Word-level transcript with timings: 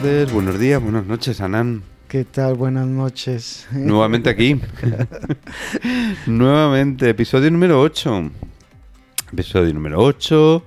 tardes, 0.00 0.32
buenos 0.32 0.60
días, 0.60 0.80
buenas 0.80 1.06
noches, 1.06 1.40
Anán. 1.40 1.82
¿Qué 2.06 2.24
tal? 2.24 2.54
Buenas 2.54 2.86
noches. 2.86 3.66
Nuevamente 3.72 4.30
aquí. 4.30 4.60
Nuevamente, 6.26 7.10
episodio 7.10 7.50
número 7.50 7.80
8. 7.80 8.30
Episodio 9.32 9.74
número 9.74 10.00
8, 10.00 10.62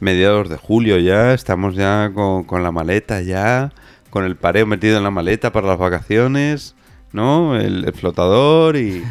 mediados 0.00 0.50
de 0.50 0.58
julio 0.58 0.98
ya, 0.98 1.32
estamos 1.32 1.74
ya 1.74 2.12
con, 2.12 2.62
la 2.62 2.70
maleta 2.70 3.22
ya, 3.22 3.72
con 4.10 4.24
el 4.24 4.36
pareo 4.36 4.66
metido 4.66 4.98
en 4.98 5.04
la 5.04 5.10
maleta 5.10 5.52
para 5.52 5.68
las 5.68 5.78
vacaciones, 5.78 6.74
¿no? 7.14 7.58
El, 7.58 7.90
flotador 7.94 8.76
y, 8.76 9.02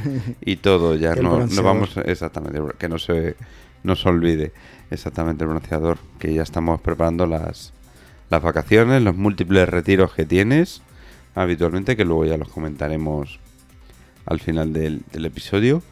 todo 0.62 0.96
ya. 0.96 1.16
No, 1.20 1.48
no, 1.48 1.64
vamos, 1.64 1.98
exactamente, 2.06 2.62
que 2.78 2.88
no 2.88 3.00
se, 3.00 3.36
no 3.82 3.96
se 3.96 4.10
olvide 4.10 4.54
exactamente 4.92 5.44
el 5.44 5.50
bronceador, 5.50 5.98
que 6.20 6.36
ya 6.36 6.44
estamos 6.44 6.80
preparando 6.82 7.26
las, 7.26 7.74
las 8.30 8.42
vacaciones, 8.42 9.02
los 9.02 9.16
múltiples 9.16 9.68
retiros 9.70 10.14
que 10.14 10.26
tienes 10.26 10.82
habitualmente, 11.36 11.96
que 11.96 12.06
luego 12.06 12.26
ya 12.26 12.38
los 12.38 12.50
comentaremos 12.50 13.40
al 14.26 14.40
final 14.40 14.74
del, 14.74 15.04
episodio. 15.14 15.84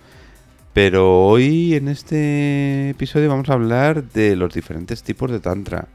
Pero 0.74 1.28
hoy 1.28 1.76
en 1.76 1.88
este 1.88 2.90
episodio 2.90 3.30
vamos 3.30 3.50
a 3.50 3.54
hablar 3.54 4.04
de 4.04 4.36
los 4.36 4.54
diferentes 4.54 5.04
tipos 5.04 5.30
de 5.30 5.40
tantra. 5.40 5.88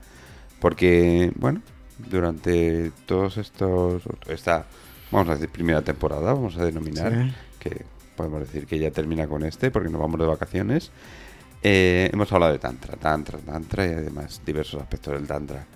Porque, 0.61 1.33
bueno, 1.35 1.63
durante 2.11 2.93
todos 3.07 3.39
estos... 3.39 4.03
Esta, 4.29 4.67
vamos 5.11 5.29
a 5.31 5.35
decir, 5.35 5.49
primera 5.49 5.83
temporada, 5.83 6.33
vamos 6.33 6.57
a 6.57 6.65
denominar, 6.65 7.35
que 7.59 7.85
podemos 8.17 8.41
decir 8.41 8.67
que 8.67 8.79
ya 8.79 8.91
termina 8.91 9.27
con 9.27 9.45
este, 9.45 9.71
porque 9.71 9.89
nos 9.89 10.01
vamos 10.01 10.21
de 10.21 10.27
vacaciones. 10.27 10.93
Eh, 11.63 12.09
hemos 12.13 12.33
hablado 12.33 12.53
de 12.53 12.61
tantra, 12.61 12.97
tantra, 12.97 13.39
tantra 13.39 13.85
y 13.85 13.91
además 13.91 14.43
diversos 14.47 14.81
aspectos 14.81 15.15
del 15.15 15.27
tantra. 15.27 15.67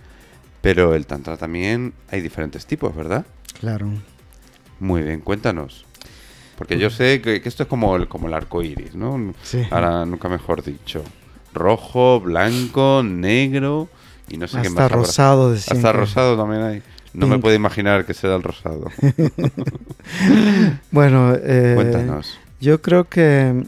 Pero 0.62 0.94
el 0.94 1.06
tantra 1.06 1.36
también 1.36 1.92
hay 2.10 2.20
diferentes 2.20 2.64
tipos, 2.66 2.94
¿verdad? 2.96 3.26
Claro. 3.60 3.88
Muy 4.80 5.02
bien, 5.02 5.20
cuéntanos. 5.20 5.84
Porque 6.56 6.78
yo 6.78 6.90
sé 6.90 7.20
que, 7.20 7.42
esto 7.44 7.64
es 7.64 7.68
como 7.68 7.96
el, 7.96 8.08
como 8.08 8.28
el 8.28 8.34
arco 8.34 8.62
iris, 8.62 8.94
¿no? 8.94 9.34
Sí. 9.42 9.62
Ahora 9.70 10.06
nunca 10.06 10.28
mejor 10.28 10.62
dicho. 10.62 11.02
Rojo, 11.52 12.20
blanco, 12.20 13.02
negro 13.04 13.88
y 14.30 14.36
no 14.38 14.46
sé 14.46 14.62
qué 14.62 14.70
más. 14.70 14.84
Hasta 14.84 14.96
rosado, 14.96 15.52
Hasta 15.52 15.92
rosado 15.92 16.36
también 16.36 16.62
hay. 16.62 16.82
No 17.14 17.26
me 17.26 17.38
puedo 17.38 17.54
imaginar 17.54 18.06
que 18.06 18.14
sea 18.14 18.36
el 18.36 18.42
rosado. 18.42 18.90
bueno, 20.90 21.34
eh, 21.34 21.72
cuéntanos. 21.74 22.38
Yo 22.60 22.80
creo 22.80 23.04
que 23.08 23.64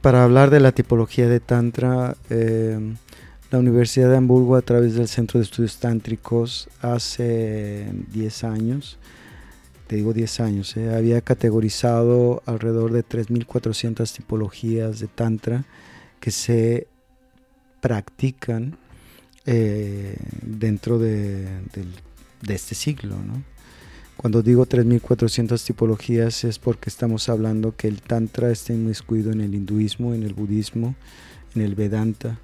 para 0.00 0.24
hablar 0.24 0.50
de 0.50 0.60
la 0.60 0.72
tipología 0.72 1.28
de 1.28 1.40
Tantra, 1.40 2.16
eh, 2.28 2.78
la 3.50 3.58
Universidad 3.58 4.10
de 4.10 4.16
Hamburgo, 4.16 4.56
a 4.56 4.62
través 4.62 4.94
del 4.94 5.08
Centro 5.08 5.38
de 5.38 5.44
Estudios 5.44 5.78
Tántricos, 5.78 6.68
hace 6.82 7.86
10 8.12 8.44
años, 8.44 8.98
te 9.86 9.96
digo 9.96 10.12
10 10.12 10.40
años, 10.40 10.76
eh, 10.76 10.94
había 10.94 11.22
categorizado 11.22 12.42
alrededor 12.44 12.92
de 12.92 13.04
3.400 13.04 14.14
tipologías 14.14 15.00
de 15.00 15.06
Tantra 15.06 15.64
que 16.20 16.30
se 16.30 16.88
practican 17.80 18.76
eh, 19.46 20.16
dentro 20.42 20.98
de, 20.98 21.48
este 22.46 22.74
siglo. 22.74 23.16
¿no? 23.16 23.42
Cuando 24.18 24.42
digo 24.42 24.66
3.400 24.66 25.64
tipologías 25.64 26.44
es 26.44 26.58
porque 26.58 26.90
estamos 26.90 27.30
hablando 27.30 27.74
que 27.74 27.88
el 27.88 28.02
Tantra 28.02 28.50
está 28.50 28.74
inmiscuido 28.74 29.32
en 29.32 29.40
el 29.40 29.54
hinduismo, 29.54 30.12
en 30.12 30.22
el 30.22 30.34
budismo, 30.34 30.96
en 31.54 31.62
el 31.62 31.74
Vedanta 31.74 32.38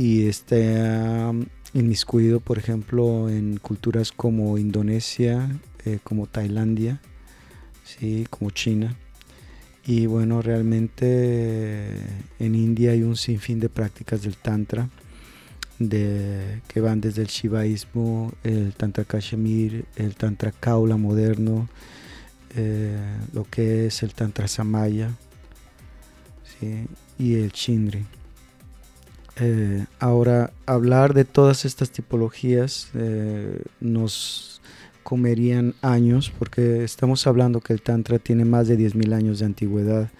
y 0.00 0.28
está 0.28 1.30
inmiscuido, 1.74 2.40
por 2.40 2.56
ejemplo, 2.56 3.28
en 3.28 3.58
culturas 3.58 4.12
como 4.12 4.56
Indonesia, 4.56 5.46
eh, 5.84 5.98
como 6.02 6.26
Tailandia, 6.26 7.02
¿sí? 7.84 8.26
como 8.30 8.50
China. 8.50 8.96
Y 9.84 10.06
bueno, 10.06 10.40
realmente 10.40 11.04
eh, 11.04 11.98
en 12.38 12.54
India 12.54 12.92
hay 12.92 13.02
un 13.02 13.14
sinfín 13.14 13.60
de 13.60 13.68
prácticas 13.68 14.22
del 14.22 14.38
Tantra, 14.38 14.88
de, 15.78 16.62
que 16.66 16.80
van 16.80 17.02
desde 17.02 17.20
el 17.20 17.28
Shivaísmo, 17.28 18.32
el 18.42 18.72
Tantra 18.72 19.04
Kashmir, 19.04 19.84
el 19.96 20.14
Tantra 20.14 20.50
Kaula 20.50 20.96
moderno, 20.96 21.68
eh, 22.56 22.96
lo 23.34 23.44
que 23.44 23.88
es 23.88 24.02
el 24.02 24.14
Tantra 24.14 24.48
Samaya 24.48 25.10
y 27.18 27.34
el 27.34 27.52
Chindri. 27.52 28.06
Eh, 29.40 29.86
ahora, 29.98 30.52
hablar 30.66 31.14
de 31.14 31.24
todas 31.24 31.64
estas 31.64 31.90
tipologías 31.90 32.90
eh, 32.94 33.62
nos 33.80 34.60
comerían 35.02 35.74
años 35.80 36.30
porque 36.38 36.84
estamos 36.84 37.26
hablando 37.26 37.60
que 37.60 37.72
el 37.72 37.80
Tantra 37.80 38.18
tiene 38.18 38.44
más 38.44 38.68
de 38.68 38.78
10.000 38.78 39.14
años 39.14 39.38
de 39.38 39.46
antigüedad. 39.46 40.10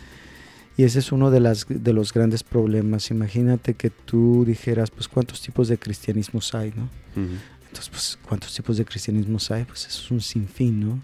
Y 0.76 0.84
ese 0.84 1.00
es 1.00 1.12
uno 1.12 1.30
de, 1.30 1.40
las, 1.40 1.66
de 1.68 1.92
los 1.92 2.14
grandes 2.14 2.42
problemas. 2.42 3.10
Imagínate 3.10 3.74
que 3.74 3.90
tú 3.90 4.44
dijeras, 4.46 4.90
pues, 4.90 5.08
¿cuántos 5.08 5.42
tipos 5.42 5.68
de 5.68 5.78
cristianismos 5.78 6.54
hay, 6.54 6.72
no? 6.74 6.88
Entonces, 7.14 7.90
pues, 7.90 8.18
¿cuántos 8.26 8.54
tipos 8.54 8.78
de 8.78 8.86
cristianismos 8.86 9.50
hay? 9.50 9.64
Pues 9.64 9.86
es 9.86 10.10
un 10.10 10.22
sinfín, 10.22 10.80
¿no? 10.80 11.02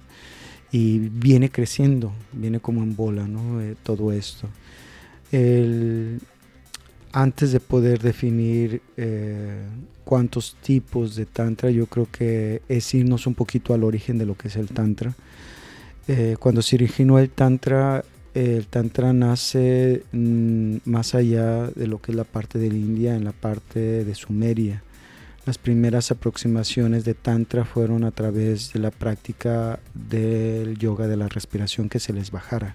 Y 0.72 0.98
viene 0.98 1.50
creciendo, 1.50 2.12
viene 2.32 2.58
como 2.58 2.82
en 2.82 2.96
bola, 2.96 3.28
¿no? 3.28 3.60
Eh, 3.60 3.76
todo 3.82 4.12
esto. 4.12 4.48
El, 5.30 6.20
antes 7.16 7.50
de 7.50 7.60
poder 7.60 8.02
definir 8.02 8.82
eh, 8.98 9.64
cuántos 10.04 10.54
tipos 10.60 11.16
de 11.16 11.24
tantra, 11.24 11.70
yo 11.70 11.86
creo 11.86 12.06
que 12.12 12.60
es 12.68 12.92
irnos 12.92 13.26
un 13.26 13.32
poquito 13.32 13.72
al 13.72 13.84
origen 13.84 14.18
de 14.18 14.26
lo 14.26 14.34
que 14.34 14.48
es 14.48 14.56
el 14.56 14.68
tantra. 14.68 15.14
Eh, 16.08 16.36
cuando 16.38 16.60
se 16.60 16.76
originó 16.76 17.18
el 17.18 17.30
tantra, 17.30 18.04
el 18.34 18.66
tantra 18.66 19.14
nace 19.14 20.02
mm, 20.12 20.76
más 20.84 21.14
allá 21.14 21.68
de 21.68 21.86
lo 21.86 22.02
que 22.02 22.12
es 22.12 22.16
la 22.16 22.24
parte 22.24 22.58
de 22.58 22.68
la 22.68 22.76
India, 22.76 23.16
en 23.16 23.24
la 23.24 23.32
parte 23.32 24.04
de 24.04 24.14
Sumeria. 24.14 24.82
Las 25.46 25.56
primeras 25.56 26.10
aproximaciones 26.10 27.06
de 27.06 27.14
tantra 27.14 27.64
fueron 27.64 28.04
a 28.04 28.10
través 28.10 28.74
de 28.74 28.80
la 28.80 28.90
práctica 28.90 29.80
del 29.94 30.76
yoga 30.76 31.06
de 31.06 31.16
la 31.16 31.28
respiración 31.28 31.88
que 31.88 31.98
se 31.98 32.12
les 32.12 32.30
bajara. 32.30 32.74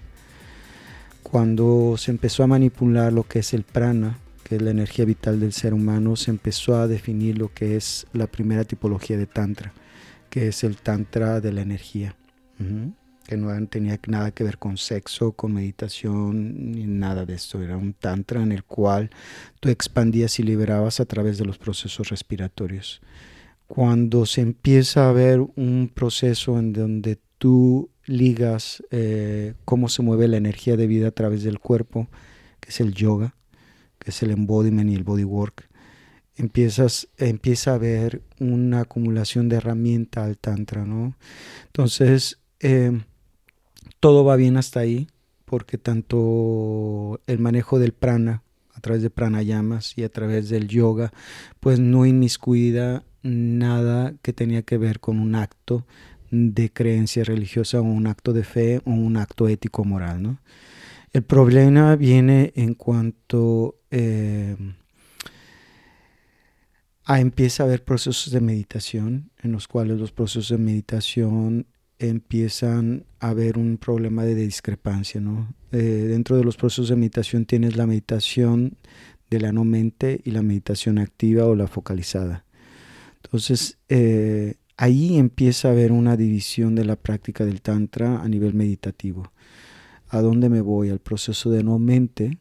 Cuando 1.22 1.94
se 1.96 2.10
empezó 2.10 2.42
a 2.42 2.48
manipular 2.48 3.12
lo 3.12 3.22
que 3.22 3.38
es 3.38 3.54
el 3.54 3.62
prana, 3.62 4.18
que 4.52 4.56
es 4.56 4.62
la 4.62 4.70
energía 4.70 5.06
vital 5.06 5.40
del 5.40 5.54
ser 5.54 5.72
humano, 5.72 6.14
se 6.14 6.30
empezó 6.30 6.76
a 6.76 6.86
definir 6.86 7.38
lo 7.38 7.54
que 7.54 7.74
es 7.74 8.06
la 8.12 8.26
primera 8.26 8.64
tipología 8.64 9.16
de 9.16 9.24
Tantra, 9.24 9.72
que 10.28 10.48
es 10.48 10.62
el 10.62 10.76
Tantra 10.76 11.40
de 11.40 11.54
la 11.54 11.62
energía, 11.62 12.14
que 13.26 13.38
no 13.38 13.66
tenía 13.68 13.98
nada 14.08 14.30
que 14.32 14.44
ver 14.44 14.58
con 14.58 14.76
sexo, 14.76 15.32
con 15.32 15.54
meditación, 15.54 16.70
ni 16.72 16.86
nada 16.86 17.24
de 17.24 17.32
esto. 17.32 17.62
Era 17.62 17.78
un 17.78 17.94
Tantra 17.94 18.42
en 18.42 18.52
el 18.52 18.62
cual 18.62 19.08
tú 19.58 19.70
expandías 19.70 20.38
y 20.38 20.42
liberabas 20.42 21.00
a 21.00 21.06
través 21.06 21.38
de 21.38 21.46
los 21.46 21.56
procesos 21.56 22.10
respiratorios. 22.10 23.00
Cuando 23.66 24.26
se 24.26 24.42
empieza 24.42 25.08
a 25.08 25.12
ver 25.12 25.40
un 25.40 25.90
proceso 25.94 26.58
en 26.58 26.74
donde 26.74 27.18
tú 27.38 27.88
ligas 28.04 28.84
eh, 28.90 29.54
cómo 29.64 29.88
se 29.88 30.02
mueve 30.02 30.28
la 30.28 30.36
energía 30.36 30.76
de 30.76 30.86
vida 30.86 31.08
a 31.08 31.12
través 31.12 31.42
del 31.42 31.58
cuerpo, 31.58 32.08
que 32.60 32.68
es 32.68 32.82
el 32.82 32.92
yoga, 32.92 33.34
que 34.02 34.10
es 34.10 34.22
el 34.22 34.32
embodiment 34.32 34.90
y 34.90 34.94
el 34.94 35.04
bodywork, 35.04 35.68
empiezas, 36.36 37.08
empieza 37.18 37.72
a 37.72 37.74
haber 37.74 38.22
una 38.40 38.80
acumulación 38.80 39.48
de 39.48 39.56
herramienta 39.56 40.24
al 40.24 40.38
tantra, 40.38 40.84
¿no? 40.84 41.16
Entonces, 41.66 42.38
em, 42.60 43.02
todo 44.00 44.24
va 44.24 44.36
bien 44.36 44.56
hasta 44.56 44.80
ahí, 44.80 45.08
porque 45.44 45.78
tanto 45.78 47.20
el 47.26 47.38
manejo 47.38 47.78
del 47.78 47.92
prana, 47.92 48.42
a 48.74 48.80
través 48.80 49.02
de 49.02 49.10
pranayamas 49.10 49.96
y 49.96 50.02
a 50.02 50.08
través 50.08 50.48
del 50.48 50.66
yoga, 50.66 51.12
pues 51.60 51.78
no 51.78 52.06
inmiscuida 52.06 53.04
nada 53.22 54.14
que 54.22 54.32
tenía 54.32 54.62
que 54.62 54.78
ver 54.78 54.98
con 54.98 55.18
un 55.18 55.34
acto 55.34 55.86
de 56.30 56.72
creencia 56.72 57.22
religiosa 57.22 57.80
o 57.80 57.82
un 57.82 58.06
acto 58.06 58.32
de 58.32 58.42
fe 58.42 58.80
o 58.84 58.90
un 58.90 59.18
acto 59.18 59.46
ético 59.46 59.84
moral, 59.84 60.22
¿no? 60.22 60.38
El 61.12 61.22
problema 61.22 61.94
viene 61.94 62.52
en 62.56 62.72
cuanto 62.72 63.76
eh, 63.92 64.56
a 67.04 67.20
empieza 67.20 67.62
a 67.62 67.66
haber 67.66 67.84
procesos 67.84 68.32
de 68.32 68.40
meditación, 68.40 69.30
en 69.42 69.52
los 69.52 69.68
cuales 69.68 69.98
los 69.98 70.12
procesos 70.12 70.48
de 70.48 70.58
meditación 70.58 71.66
empiezan 71.98 73.04
a 73.20 73.28
haber 73.28 73.58
un 73.58 73.76
problema 73.76 74.24
de 74.24 74.34
discrepancia. 74.34 75.20
¿no? 75.20 75.54
Eh, 75.72 75.76
dentro 76.08 76.36
de 76.36 76.44
los 76.44 76.56
procesos 76.56 76.88
de 76.88 76.96
meditación 76.96 77.44
tienes 77.44 77.76
la 77.76 77.86
meditación 77.86 78.76
de 79.30 79.40
la 79.40 79.52
no 79.52 79.64
mente 79.64 80.20
y 80.24 80.30
la 80.30 80.42
meditación 80.42 80.98
activa 80.98 81.44
o 81.44 81.54
la 81.54 81.66
focalizada. 81.66 82.44
Entonces, 83.22 83.78
eh, 83.88 84.56
ahí 84.76 85.16
empieza 85.16 85.68
a 85.68 85.72
haber 85.72 85.92
una 85.92 86.16
división 86.16 86.74
de 86.74 86.84
la 86.84 86.96
práctica 86.96 87.44
del 87.44 87.62
Tantra 87.62 88.22
a 88.22 88.28
nivel 88.28 88.54
meditativo. 88.54 89.32
¿A 90.08 90.20
dónde 90.20 90.48
me 90.48 90.60
voy? 90.60 90.90
Al 90.90 90.98
proceso 90.98 91.50
de 91.50 91.62
no 91.62 91.78
mente, 91.78 92.38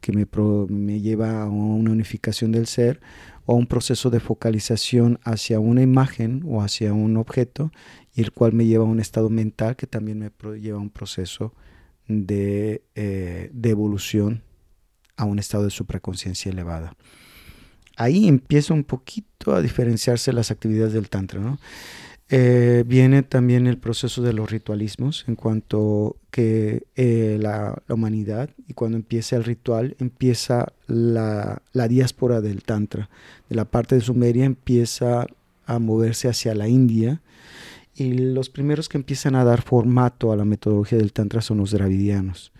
que 0.00 0.12
me, 0.12 0.26
me 0.68 1.00
lleva 1.00 1.42
a 1.42 1.48
una 1.48 1.90
unificación 1.90 2.52
del 2.52 2.66
ser 2.66 3.00
o 3.46 3.54
un 3.54 3.66
proceso 3.66 4.10
de 4.10 4.20
focalización 4.20 5.18
hacia 5.24 5.60
una 5.60 5.82
imagen 5.82 6.42
o 6.46 6.62
hacia 6.62 6.92
un 6.92 7.16
objeto 7.16 7.72
y 8.14 8.20
el 8.20 8.32
cual 8.32 8.52
me 8.52 8.66
lleva 8.66 8.84
a 8.84 8.88
un 8.88 9.00
estado 9.00 9.30
mental 9.30 9.76
que 9.76 9.86
también 9.86 10.18
me 10.18 10.30
lleva 10.58 10.78
a 10.78 10.82
un 10.82 10.90
proceso 10.90 11.54
de, 12.08 12.82
eh, 12.94 13.50
de 13.52 13.70
evolución 13.70 14.42
a 15.16 15.24
un 15.24 15.38
estado 15.38 15.64
de 15.64 15.70
supraconciencia 15.70 16.50
elevada. 16.50 16.94
Ahí 17.96 18.28
empieza 18.28 18.74
un 18.74 18.84
poquito 18.84 19.54
a 19.54 19.60
diferenciarse 19.60 20.32
las 20.32 20.50
actividades 20.50 20.92
del 20.92 21.08
Tantra. 21.08 21.40
¿no? 21.40 21.58
Eh, 22.30 22.84
viene 22.86 23.22
también 23.22 23.66
el 23.66 23.78
proceso 23.78 24.20
de 24.20 24.34
los 24.34 24.50
ritualismos, 24.50 25.24
en 25.28 25.34
cuanto 25.34 26.16
que 26.30 26.82
eh, 26.94 27.38
la, 27.40 27.82
humanidad, 27.88 28.50
y 28.66 28.74
cuando 28.74 28.98
empieza 28.98 29.36
el 29.36 29.44
ritual, 29.44 29.96
empieza 29.98 30.72
la, 30.86 31.62
la, 31.72 31.88
diáspora 31.88 32.42
del 32.42 32.62
Tantra. 32.64 33.08
De 33.48 33.56
la 33.56 33.64
parte 33.64 33.94
de 33.94 34.02
Sumeria 34.02 34.44
empieza 34.44 35.26
a 35.64 35.78
moverse 35.78 36.28
hacia 36.28 36.54
la 36.54 36.68
India, 36.68 37.22
y 37.94 38.12
los 38.12 38.50
primeros 38.50 38.90
que 38.90 38.98
empiezan 38.98 39.34
a 39.34 39.44
dar 39.44 39.62
formato 39.62 40.30
a 40.30 40.36
la 40.36 40.44
metodología 40.44 40.98
del 40.98 41.14
Tantra 41.14 41.40
son 41.40 41.58
los 41.58 41.70
dravidianos. 41.70 42.52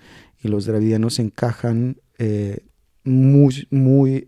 Y 0.42 0.48
los 0.48 0.64
dravidianos 0.64 1.18
encajan 1.18 1.98
eh, 2.18 2.60
muy, 3.04 3.68
muy, 3.70 4.26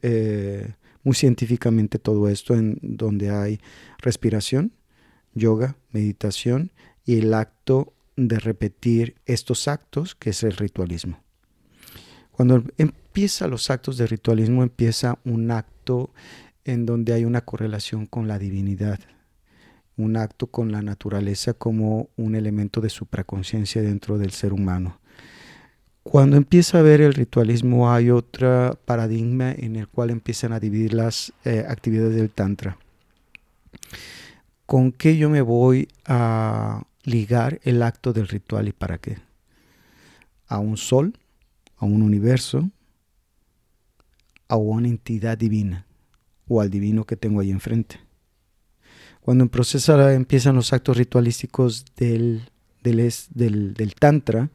muy 1.02 1.14
científicamente 1.14 1.98
todo 1.98 2.28
esto 2.28 2.54
en 2.54 2.78
donde 2.82 3.30
hay 3.30 3.60
respiración, 3.98 4.72
yoga, 5.34 5.76
meditación 5.92 6.70
y 7.04 7.18
el 7.18 7.34
acto 7.34 7.92
de 8.16 8.38
repetir 8.38 9.16
estos 9.26 9.68
actos, 9.68 10.14
que 10.14 10.30
es 10.30 10.42
el 10.42 10.52
ritualismo. 10.52 11.20
Cuando 12.32 12.62
empieza 12.78 13.48
los 13.48 13.70
actos 13.70 13.96
de 13.96 14.06
ritualismo, 14.06 14.62
empieza 14.62 15.18
un 15.24 15.50
acto 15.50 16.10
en 16.64 16.86
donde 16.86 17.12
hay 17.12 17.24
una 17.24 17.42
correlación 17.42 18.06
con 18.06 18.28
la 18.28 18.38
divinidad, 18.38 19.00
un 19.96 20.16
acto 20.16 20.46
con 20.46 20.72
la 20.72 20.82
naturaleza 20.82 21.54
como 21.54 22.08
un 22.16 22.34
elemento 22.34 22.80
de 22.80 22.90
supraconciencia 22.90 23.82
dentro 23.82 24.18
del 24.18 24.30
ser 24.30 24.52
humano. 24.52 25.00
Cuando 26.02 26.36
empieza 26.36 26.78
a 26.78 26.82
ver 26.82 27.02
el 27.02 27.12
ritualismo 27.12 27.92
hay 27.92 28.10
otro 28.10 28.78
paradigma 28.86 29.52
en 29.52 29.76
el 29.76 29.86
cual 29.86 30.10
empiezan 30.10 30.52
a 30.52 30.60
dividir 30.60 30.94
las 30.94 31.32
eh, 31.44 31.64
actividades 31.68 32.16
del 32.16 32.30
Tantra 32.30 32.78
con 34.70 34.92
qué 34.92 35.16
yo 35.16 35.28
me 35.28 35.40
voy 35.40 35.88
a 36.04 36.84
ligar 37.02 37.58
el 37.64 37.82
acto 37.82 38.12
del 38.12 38.28
ritual 38.28 38.68
y 38.68 38.72
para 38.72 38.98
qué. 38.98 39.18
A 40.46 40.60
un 40.60 40.76
sol, 40.76 41.18
a 41.76 41.86
un 41.86 42.02
universo, 42.02 42.70
a 44.46 44.54
una 44.54 44.86
entidad 44.86 45.36
divina 45.36 45.86
o 46.46 46.60
al 46.60 46.70
divino 46.70 47.04
que 47.04 47.16
tengo 47.16 47.40
ahí 47.40 47.50
enfrente. 47.50 47.98
Cuando 49.20 49.42
en 49.42 49.48
empiezan 50.12 50.54
los 50.54 50.72
actos 50.72 50.96
ritualísticos 50.96 51.84
del, 51.96 52.48
del 52.84 53.94
Tantra, 53.98 54.50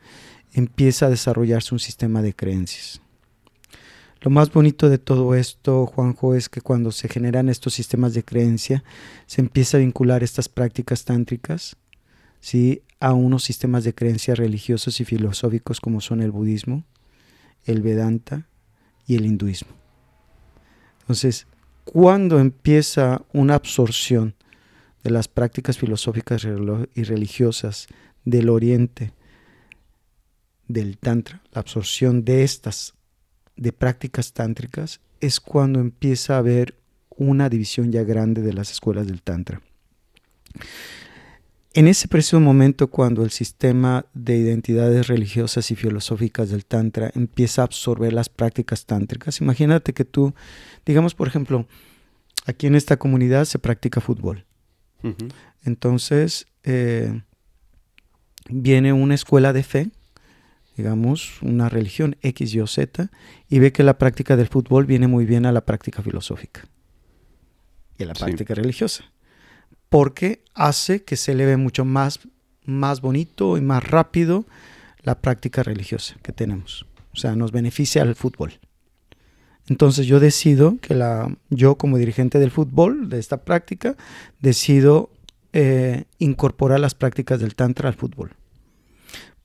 empieza 0.53 1.07
a 1.07 1.09
desarrollarse 1.09 1.75
un 1.75 1.79
sistema 1.79 2.21
de 2.21 2.33
creencias. 2.33 3.01
Lo 4.25 4.31
más 4.31 4.51
bonito 4.51 4.89
de 4.89 4.97
todo 4.97 5.35
esto, 5.35 5.85
Juanjo, 5.85 6.33
es 6.33 6.49
que 6.49 6.59
cuando 6.59 6.91
se 6.91 7.07
generan 7.07 7.47
estos 7.47 7.75
sistemas 7.75 8.15
de 8.15 8.23
creencia, 8.23 8.83
se 9.27 9.39
empieza 9.39 9.77
a 9.77 9.81
vincular 9.81 10.23
estas 10.23 10.49
prácticas 10.49 11.05
tántricas 11.05 11.75
¿sí? 12.39 12.81
a 12.99 13.13
unos 13.13 13.43
sistemas 13.43 13.83
de 13.83 13.93
creencia 13.93 14.33
religiosos 14.33 14.99
y 14.99 15.05
filosóficos 15.05 15.79
como 15.79 16.01
son 16.01 16.23
el 16.23 16.31
budismo, 16.31 16.85
el 17.65 17.83
vedanta 17.83 18.47
y 19.05 19.15
el 19.15 19.27
hinduismo. 19.27 19.69
Entonces, 21.01 21.45
cuando 21.83 22.39
empieza 22.39 23.21
una 23.31 23.53
absorción 23.53 24.33
de 25.03 25.11
las 25.11 25.27
prácticas 25.27 25.77
filosóficas 25.77 26.47
y 26.95 27.03
religiosas 27.03 27.85
del 28.23 28.49
oriente, 28.49 29.13
del 30.67 30.97
tantra, 30.97 31.43
la 31.51 31.61
absorción 31.61 32.25
de 32.25 32.43
estas 32.43 32.94
de 33.55 33.71
prácticas 33.71 34.33
tántricas 34.33 34.99
es 35.21 35.39
cuando 35.39 35.79
empieza 35.79 36.35
a 36.35 36.39
haber 36.39 36.75
una 37.17 37.49
división 37.49 37.91
ya 37.91 38.03
grande 38.03 38.41
de 38.41 38.53
las 38.53 38.71
escuelas 38.71 39.07
del 39.07 39.21
Tantra. 39.21 39.61
En 41.73 41.89
ese 41.89 42.07
preciso 42.07 42.39
momento, 42.39 42.87
cuando 42.87 43.23
el 43.23 43.31
sistema 43.31 44.05
de 44.13 44.37
identidades 44.37 45.07
religiosas 45.07 45.71
y 45.71 45.75
filosóficas 45.75 46.49
del 46.49 46.65
Tantra 46.65 47.11
empieza 47.15 47.61
a 47.61 47.65
absorber 47.65 48.13
las 48.13 48.29
prácticas 48.29 48.85
tántricas, 48.85 49.41
imagínate 49.41 49.93
que 49.93 50.05
tú, 50.05 50.33
digamos, 50.85 51.15
por 51.15 51.27
ejemplo, 51.27 51.67
aquí 52.45 52.67
en 52.67 52.75
esta 52.75 52.97
comunidad 52.97 53.43
se 53.43 53.59
practica 53.59 53.99
fútbol. 53.99 54.45
Entonces, 55.65 56.47
eh, 56.63 57.21
viene 58.49 58.93
una 58.93 59.13
escuela 59.13 59.53
de 59.53 59.63
fe 59.63 59.91
digamos, 60.75 61.41
una 61.41 61.69
religión 61.69 62.17
X, 62.21 62.53
Y 62.53 62.59
o 62.59 62.67
Z, 62.67 63.09
y 63.49 63.59
ve 63.59 63.71
que 63.71 63.83
la 63.83 63.97
práctica 63.97 64.35
del 64.35 64.47
fútbol 64.47 64.85
viene 64.85 65.07
muy 65.07 65.25
bien 65.25 65.45
a 65.45 65.51
la 65.51 65.65
práctica 65.65 66.01
filosófica 66.01 66.67
y 67.97 68.03
a 68.03 68.07
la 68.07 68.13
práctica 68.13 68.53
religiosa, 68.53 69.05
porque 69.89 70.43
hace 70.53 71.03
que 71.03 71.15
se 71.15 71.31
eleve 71.31 71.55
mucho 71.55 71.85
más, 71.85 72.19
más 72.65 72.99
bonito 73.01 73.57
y 73.57 73.61
más 73.61 73.83
rápido 73.83 74.45
la 75.01 75.21
práctica 75.21 75.63
religiosa 75.63 76.15
que 76.21 76.33
tenemos. 76.33 76.85
O 77.13 77.17
sea, 77.17 77.35
nos 77.35 77.53
beneficia 77.53 78.01
al 78.01 78.15
fútbol. 78.15 78.59
Entonces 79.67 80.05
yo 80.05 80.19
decido 80.19 80.77
que 80.81 80.93
la, 80.93 81.33
yo 81.49 81.75
como 81.77 81.97
dirigente 81.97 82.37
del 82.39 82.51
fútbol, 82.51 83.09
de 83.09 83.19
esta 83.19 83.45
práctica, 83.45 83.95
decido 84.39 85.09
eh, 85.53 86.03
incorporar 86.19 86.81
las 86.81 86.95
prácticas 86.95 87.39
del 87.39 87.55
tantra 87.55 87.87
al 87.87 87.95
fútbol 87.95 88.35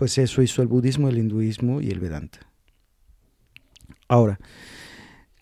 pues 0.00 0.16
eso 0.16 0.40
hizo 0.40 0.62
el 0.62 0.68
budismo, 0.68 1.10
el 1.10 1.18
hinduismo 1.18 1.82
y 1.82 1.90
el 1.90 2.00
vedanta. 2.00 2.38
Ahora, 4.08 4.40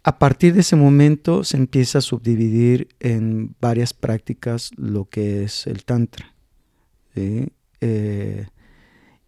a 0.02 0.18
partir 0.18 0.52
de 0.52 0.62
ese 0.62 0.74
momento 0.74 1.44
se 1.44 1.56
empieza 1.56 1.98
a 1.98 2.00
subdividir 2.00 2.88
en 2.98 3.54
varias 3.60 3.94
prácticas 3.94 4.72
lo 4.76 5.04
que 5.04 5.44
es 5.44 5.68
el 5.68 5.84
tantra. 5.84 6.34
Eh, 7.14 8.46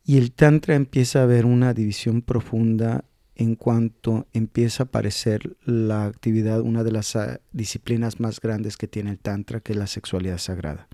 y 0.05 0.17
el 0.19 0.33
tantra 0.33 0.75
empieza 0.75 1.23
a 1.23 1.27
ver 1.27 1.47
una 1.47 1.75
división 1.75 2.23
profunda 2.23 3.05
en 3.37 3.55
cuanto 3.55 4.27
empieza 4.33 4.83
a 4.83 4.87
aparecer 4.87 5.57
la 5.65 6.07
actividad, 6.07 6.61
una 6.61 6.83
de 6.83 6.91
las 6.91 7.15
ah, 7.15 7.39
disciplinas 7.53 8.19
más 8.19 8.41
grandes 8.41 8.77
que 8.77 8.89
tiene 8.89 9.13
el 9.13 9.21
tantra, 9.21 9.61
que 9.61 9.75
es 9.75 9.79
la 9.79 9.87
sexualidad 9.87 10.39
sagrada. 10.39 10.89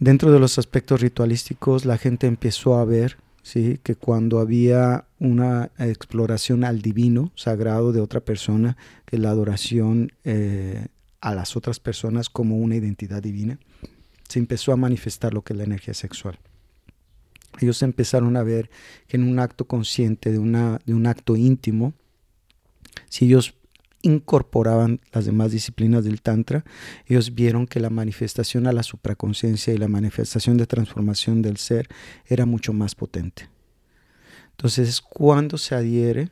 Dentro 0.00 0.30
de 0.30 0.38
los 0.38 0.58
aspectos 0.58 1.00
ritualísticos, 1.00 1.84
la 1.84 1.98
gente 1.98 2.28
empezó 2.28 2.76
a 2.76 2.84
ver 2.84 3.18
¿sí? 3.42 3.80
que 3.82 3.96
cuando 3.96 4.38
había 4.38 5.06
una 5.18 5.70
exploración 5.78 6.62
al 6.62 6.82
divino 6.82 7.32
sagrado 7.34 7.92
de 7.92 8.00
otra 8.00 8.20
persona, 8.20 8.76
que 9.06 9.18
la 9.18 9.30
adoración 9.30 10.12
eh, 10.22 10.86
a 11.20 11.34
las 11.34 11.56
otras 11.56 11.80
personas 11.80 12.30
como 12.30 12.58
una 12.58 12.76
identidad 12.76 13.22
divina, 13.22 13.58
se 14.28 14.38
empezó 14.38 14.72
a 14.72 14.76
manifestar 14.76 15.34
lo 15.34 15.42
que 15.42 15.52
es 15.52 15.56
la 15.56 15.64
energía 15.64 15.94
sexual. 15.94 16.38
Ellos 17.60 17.82
empezaron 17.82 18.36
a 18.36 18.44
ver 18.44 18.70
que 19.08 19.16
en 19.16 19.24
un 19.24 19.40
acto 19.40 19.64
consciente, 19.64 20.30
de, 20.30 20.38
una, 20.38 20.78
de 20.86 20.94
un 20.94 21.06
acto 21.06 21.34
íntimo, 21.34 21.92
si 23.08 23.24
ellos 23.24 23.54
incorporaban 24.02 25.00
las 25.12 25.24
demás 25.24 25.50
disciplinas 25.50 26.04
del 26.04 26.22
Tantra, 26.22 26.64
ellos 27.06 27.34
vieron 27.34 27.66
que 27.66 27.80
la 27.80 27.90
manifestación 27.90 28.66
a 28.66 28.72
la 28.72 28.82
supraconciencia 28.82 29.74
y 29.74 29.78
la 29.78 29.88
manifestación 29.88 30.56
de 30.56 30.66
transformación 30.66 31.42
del 31.42 31.56
ser 31.56 31.88
era 32.26 32.46
mucho 32.46 32.72
más 32.72 32.94
potente. 32.94 33.48
Entonces, 34.50 35.00
cuando 35.00 35.58
se 35.58 35.74
adhiere 35.74 36.30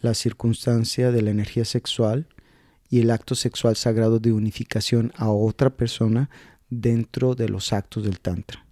la 0.00 0.14
circunstancia 0.14 1.10
de 1.10 1.22
la 1.22 1.30
energía 1.30 1.64
sexual 1.64 2.28
y 2.90 3.00
el 3.00 3.10
acto 3.10 3.34
sexual 3.34 3.74
sagrado 3.74 4.20
de 4.20 4.32
unificación 4.32 5.12
a 5.16 5.30
otra 5.30 5.70
persona 5.70 6.30
dentro 6.68 7.34
de 7.34 7.48
los 7.48 7.72
actos 7.72 8.04
del 8.04 8.20
Tantra. 8.20 8.64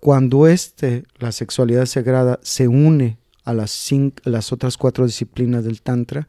Cuando 0.00 0.46
este, 0.46 1.04
la 1.18 1.32
sexualidad 1.32 1.86
sagrada, 1.86 2.38
se 2.42 2.68
une 2.68 3.18
a 3.44 3.52
las, 3.52 3.88
las 4.24 4.52
otras 4.52 4.76
cuatro 4.76 5.06
disciplinas 5.06 5.64
del 5.64 5.82
Tantra, 5.82 6.26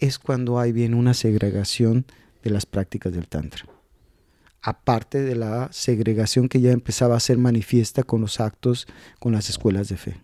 es 0.00 0.18
cuando 0.18 0.58
hay 0.58 0.72
bien 0.72 0.94
una 0.94 1.14
segregación 1.14 2.06
de 2.42 2.50
las 2.50 2.66
prácticas 2.66 3.12
del 3.12 3.28
Tantra. 3.28 3.64
Aparte 4.62 5.22
de 5.22 5.36
la 5.36 5.68
segregación 5.72 6.48
que 6.48 6.60
ya 6.60 6.72
empezaba 6.72 7.16
a 7.16 7.20
ser 7.20 7.38
manifiesta 7.38 8.02
con 8.02 8.20
los 8.20 8.40
actos, 8.40 8.86
con 9.18 9.32
las 9.32 9.48
escuelas 9.48 9.88
de 9.88 9.96
fe. 9.96 10.16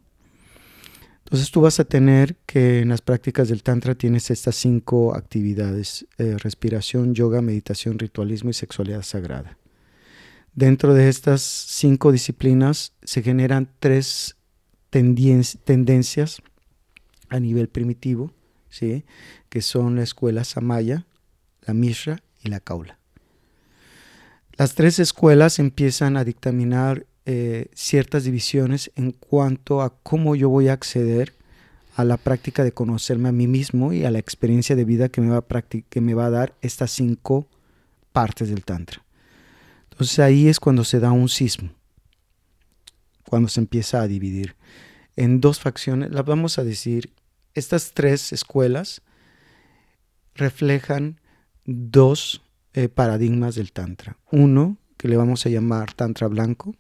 Entonces 1.25 1.50
tú 1.50 1.61
vas 1.61 1.81
a 1.81 1.85
tener 1.85 2.37
que 2.45 2.81
en 2.81 2.88
las 2.88 3.00
prácticas 3.00 3.49
del 3.49 3.62
Tantra 3.62 3.95
tienes 3.95 4.31
estas 4.31 4.57
cinco 4.57 5.14
actividades, 5.14 6.07
eh, 6.19 6.37
respiración, 6.38 7.14
yoga, 7.14 7.41
meditación, 7.41 7.99
ritualismo 7.99 8.50
y 8.50 8.55
sexualidad 8.55 9.02
sagrada. 9.02 9.57
Dentro 10.55 10.93
de 10.93 11.09
estas 11.09 11.41
cinco 11.41 12.12
disciplinas 12.12 12.93
se 13.02 13.23
generan 13.23 13.71
tres 13.79 14.37
tendencias 14.91 16.43
a 17.31 17.41
nivel 17.41 17.69
primitivo, 17.69 18.35
¿sí? 18.69 19.05
Que 19.52 19.61
son 19.61 19.97
la 19.97 20.02
escuela 20.02 20.44
Samaya, 20.44 21.04
la 21.66 21.75
Mishra 21.75 22.23
y 22.42 22.49
la 22.49 22.59
Kaula. 22.59 22.99
Las 24.56 24.75
tres 24.75 24.99
escuelas 24.99 25.59
empiezan 25.59 26.16
a 26.16 26.25
dictaminar 26.25 27.04
eh, 27.26 27.66
ciertas 27.75 28.25
divisiones 28.25 28.90
en 28.97 29.12
cuanto 29.12 29.82
a 29.82 29.94
cómo 30.02 30.37
yo 30.37 30.49
voy 30.49 30.68
a 30.68 30.73
acceder 30.73 31.35
a 31.97 32.04
la 32.04 32.16
práctica 32.16 32.64
de 32.64 32.73
conocerme 32.73 33.28
a 33.28 33.32
mí 33.32 33.47
mismo 33.47 33.92
y 33.92 34.06
a 34.06 34.11
la 34.11 34.21
experiencia 34.21 34.75
de 34.75 34.87
vida 34.87 35.11
que 35.11 35.21
me 35.21 35.28
va 35.28 35.44
a, 35.47 35.62
que 35.62 36.00
me 36.00 36.14
va 36.14 36.25
a 36.25 36.30
dar 36.30 36.54
estas 36.62 36.90
cinco 36.90 37.47
partes 38.11 38.49
del 38.49 38.64
Tantra. 38.64 39.04
Entonces 39.90 40.18
ahí 40.18 40.49
es 40.49 40.61
cuando 40.61 40.82
se 40.82 40.99
da 40.99 41.12
un 41.12 41.28
sismo, 41.28 41.75
cuando 43.28 43.50
se 43.50 43.61
empieza 43.61 44.00
a 44.00 44.09
dividir 44.09 44.56
en 45.14 45.42
dos 45.42 45.61
facciones. 45.61 46.11
Las 46.11 46.25
vamos 46.25 46.59
a 46.59 46.64
decir, 46.64 47.12
estas 47.52 47.92
tres 47.92 48.32
escuelas 48.32 49.02
reflejan 50.35 51.21
dos 51.65 52.43
eh, 52.75 52.89
paradigmas 52.89 53.55
del 53.55 53.73
Tantra. 53.73 54.19
Uno, 54.31 54.79
que 54.97 55.09
le 55.09 55.17
vamos 55.17 55.47
a 55.47 55.49
llamar 55.49 55.93
Tantra 55.93 56.29
blanco, 56.29 56.75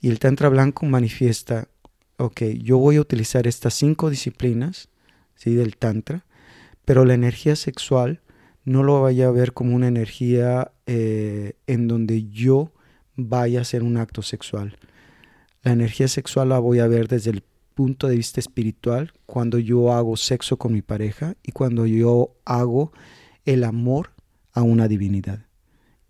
y 0.00 0.08
el 0.08 0.18
Tantra 0.18 0.48
blanco 0.48 0.86
manifiesta, 0.86 1.68
ok, 2.16 2.42
yo 2.62 2.78
voy 2.78 2.96
a 2.96 3.00
utilizar 3.00 3.46
estas 3.46 3.74
cinco 3.74 4.10
disciplinas 4.10 4.88
¿sí? 5.34 5.54
del 5.54 5.76
Tantra, 5.76 6.24
pero 6.84 7.04
la 7.04 7.14
energía 7.14 7.56
sexual 7.56 8.20
no 8.64 8.82
lo 8.82 9.00
vaya 9.00 9.28
a 9.28 9.30
ver 9.30 9.52
como 9.52 9.74
una 9.74 9.88
energía 9.88 10.72
eh, 10.86 11.54
en 11.66 11.88
donde 11.88 12.28
yo 12.28 12.72
vaya 13.16 13.60
a 13.60 13.62
hacer 13.62 13.82
un 13.82 13.96
acto 13.96 14.22
sexual. 14.22 14.76
La 15.62 15.72
energía 15.72 16.06
sexual 16.06 16.50
la 16.50 16.58
voy 16.58 16.78
a 16.78 16.86
ver 16.86 17.08
desde 17.08 17.30
el 17.30 17.42
punto 17.78 18.08
de 18.08 18.16
vista 18.16 18.40
espiritual 18.40 19.12
cuando 19.24 19.56
yo 19.60 19.92
hago 19.92 20.16
sexo 20.16 20.56
con 20.56 20.72
mi 20.72 20.82
pareja 20.82 21.36
y 21.44 21.52
cuando 21.52 21.86
yo 21.86 22.34
hago 22.44 22.90
el 23.44 23.62
amor 23.62 24.10
a 24.52 24.62
una 24.62 24.88
divinidad. 24.88 25.46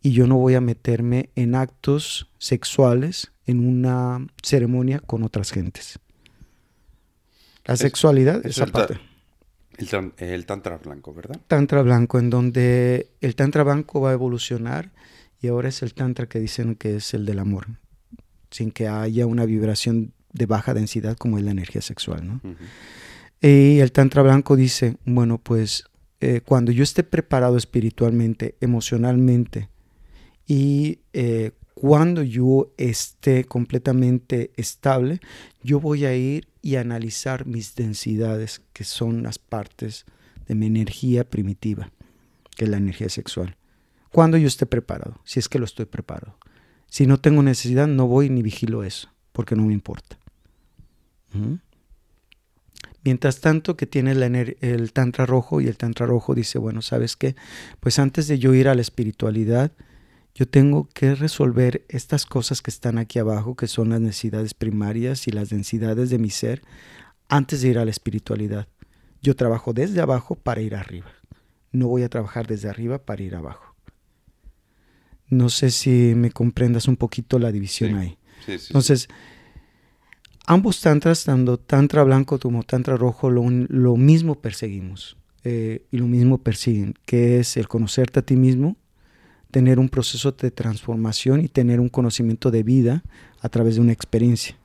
Y 0.01 0.13
yo 0.13 0.27
no 0.27 0.39
voy 0.39 0.55
a 0.55 0.63
meterme 0.63 1.29
en 1.35 1.55
actos 1.55 2.31
sexuales 2.39 3.33
en 3.45 3.61
una 3.61 4.27
ceremonia 4.43 4.99
con 5.01 5.23
otras 5.23 5.51
gentes. 5.51 5.99
La 7.67 7.77
sexualidad 7.77 8.47
es, 8.47 8.63
aparte. 8.63 8.99
El, 10.17 10.47
tantra 10.47 10.79
blanco, 10.79 11.13
¿verdad? 11.13 11.39
Tantra 11.49 11.83
blanco, 11.83 12.19
en 12.19 12.31
donde 12.31 13.11
el 13.21 13.35
tantra 13.35 13.63
blanco 13.63 14.01
va 14.01 14.09
a 14.09 14.15
evolucionar 14.15 14.91
y 15.43 15.49
ahora 15.49 15.69
es 15.69 15.83
el 15.83 15.93
tantra 15.93 16.31
que 16.31 16.41
dicen 16.41 16.77
que 16.77 16.97
es 16.97 17.13
el 17.13 17.27
del 17.27 17.41
amor, 17.41 17.67
sin 18.51 18.71
que 18.71 18.89
haya 18.89 19.27
una 19.27 19.45
vibración 19.45 20.15
de 20.33 20.47
baja 20.47 20.75
densidad 20.75 21.17
como 21.17 21.39
es 21.39 21.45
la 21.45 21.51
energía 21.51 21.81
sexual, 21.81 22.27
¿no? 22.27 22.41
Y 23.41 23.79
el 23.79 23.93
tantra 23.93 24.23
blanco 24.23 24.57
dice, 24.57 24.97
bueno, 25.05 25.39
pues 25.39 25.85
eh, 26.21 26.41
cuando 26.45 26.73
yo 26.73 26.83
esté 26.83 27.05
preparado 27.05 27.57
espiritualmente, 27.57 28.57
emocionalmente 28.61 29.69
y 30.47 31.01
eh, 31.13 31.53
cuando 31.75 32.25
yo 32.25 32.73
esté 32.77 33.45
completamente 33.45 34.51
estable, 34.57 35.21
yo 35.63 35.79
voy 35.79 36.07
a 36.07 36.17
ir 36.17 36.49
y 36.61 36.75
analizar 36.75 37.47
mis 37.47 37.77
densidades, 37.77 38.63
que 38.73 38.83
son 38.83 39.23
las 39.23 39.39
partes 39.39 40.05
de 40.49 40.57
mi 40.57 40.67
energía 40.67 41.23
primitiva, 41.23 41.93
que 42.57 42.65
es 42.65 42.71
la 42.71 42.79
energía 42.79 43.09
sexual. 43.09 43.57
Cuando 44.11 44.37
yo 44.39 44.49
esté 44.49 44.67
preparado, 44.67 45.21
si 45.25 45.39
es 45.39 45.49
que 45.49 45.61
lo 45.61 45.67
estoy 45.67 45.85
preparado. 45.85 46.37
Si 46.89 47.07
no 47.07 47.21
tengo 47.21 47.43
necesidad, 47.43 47.87
no 47.87 48.09
voy 48.09 48.29
ni 48.29 48.43
vigilo 48.43 48.83
eso, 48.83 49.11
porque 49.39 49.55
no 49.55 49.63
me 49.63 49.73
importa. 49.73 50.19
Mientras 53.05 53.41
tanto 53.41 53.77
que 53.77 53.87
tiene 53.87 54.11
el 54.11 54.93
tantra 54.93 55.27
rojo 55.27 55.61
y 55.61 55.69
el 55.69 55.77
tantra 55.77 56.07
rojo 56.07 56.35
dice, 56.35 56.59
bueno, 56.59 56.83
¿sabes 56.83 57.15
qué? 57.15 57.37
Pues 57.79 58.01
antes 58.01 58.27
de 58.27 58.41
yo 58.41 58.53
ir 58.53 58.67
a 58.67 58.75
la 58.75 58.81
espiritualidad, 58.81 59.71
yo 60.35 60.49
tengo 60.49 60.89
que 60.93 61.15
resolver 61.15 61.85
estas 61.89 62.27
cosas 62.27 62.63
que 62.63 62.73
están 62.73 62.99
aquí 62.99 63.21
abajo, 63.21 63.55
que 63.55 63.69
son 63.69 63.91
las 63.91 64.01
necesidades 64.01 64.55
primarias 64.55 65.29
y 65.29 65.31
las 65.31 65.51
densidades 65.51 66.11
de 66.11 66.19
mi 66.19 66.31
ser, 66.31 66.63
antes 67.29 67.63
de 67.63 67.69
ir 67.69 67.79
a 67.79 67.85
la 67.85 67.93
espiritualidad. 67.93 68.67
Yo 69.23 69.37
trabajo 69.37 69.73
desde 69.73 70.01
abajo 70.01 70.35
para 70.35 70.63
ir 70.63 70.75
arriba. 70.75 71.13
No 71.71 71.87
voy 71.87 72.03
a 72.03 72.09
trabajar 72.09 72.49
desde 72.49 72.69
arriba 72.69 72.99
para 72.99 73.23
ir 73.23 73.37
abajo. 73.37 73.77
No 75.29 75.49
sé 75.49 75.71
si 75.71 76.15
me 76.17 76.33
comprendas 76.33 76.89
un 76.89 76.97
poquito 76.97 77.39
la 77.39 77.53
división 77.53 77.95
ahí. 77.99 78.19
Entonces, 78.47 79.09
ambos 80.47 80.81
tantras, 80.81 81.25
tanto 81.25 81.59
tantra 81.59 82.03
blanco 82.05 82.39
como 82.39 82.63
tantra 82.63 82.97
rojo, 82.97 83.31
lo, 83.31 83.97
mismo 83.97 84.37
perseguimos 84.37 85.17
eh, 85.45 85.83
y 85.91 85.99
lo 85.99 86.07
mismo 86.07 86.39
persiguen, 86.39 86.95
que 87.05 87.41
es 87.41 87.57
el 87.57 87.69
conocerte 87.69 88.21
a 88.21 88.23
ti 88.23 88.37
mismo 88.37 88.77
tener 89.51 89.79
un 89.79 89.89
proceso 89.89 90.33
de 90.33 90.51
transformación 90.51 91.41
y 91.41 91.49
tener 91.49 91.81
un 91.81 91.89
conocimiento 91.89 92.51
de 92.51 92.63
vida 92.63 93.03
a 93.41 93.49
través 93.49 93.77
de 93.77 93.81
una 93.81 93.93
experiencia. 93.93 94.57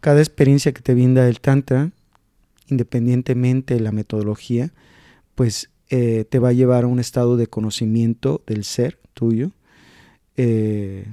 Cada 0.00 0.20
experiencia 0.20 0.72
que 0.72 0.82
te 0.82 0.94
brinda 0.94 1.28
el 1.28 1.40
Tantra, 1.40 1.90
independientemente 2.68 3.74
de 3.74 3.80
la 3.80 3.92
metodología, 3.92 4.72
pues 5.34 5.70
eh, 5.90 6.24
te 6.28 6.38
va 6.38 6.50
a 6.50 6.52
llevar 6.52 6.84
a 6.84 6.88
un 6.88 6.98
estado 6.98 7.36
de 7.36 7.46
conocimiento 7.46 8.42
del 8.46 8.64
ser 8.64 8.98
tuyo 9.14 9.52
eh, 10.36 11.06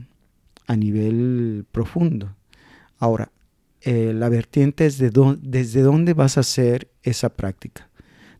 a 0.67 0.75
nivel 0.75 1.65
profundo. 1.71 2.35
Ahora, 2.97 3.31
eh, 3.81 4.13
la 4.15 4.29
vertiente 4.29 4.85
es 4.85 4.97
de 4.97 5.11
desde 5.41 5.81
dónde 5.81 6.13
vas 6.13 6.37
a 6.37 6.41
hacer 6.41 6.89
esa 7.03 7.29
práctica. 7.29 7.89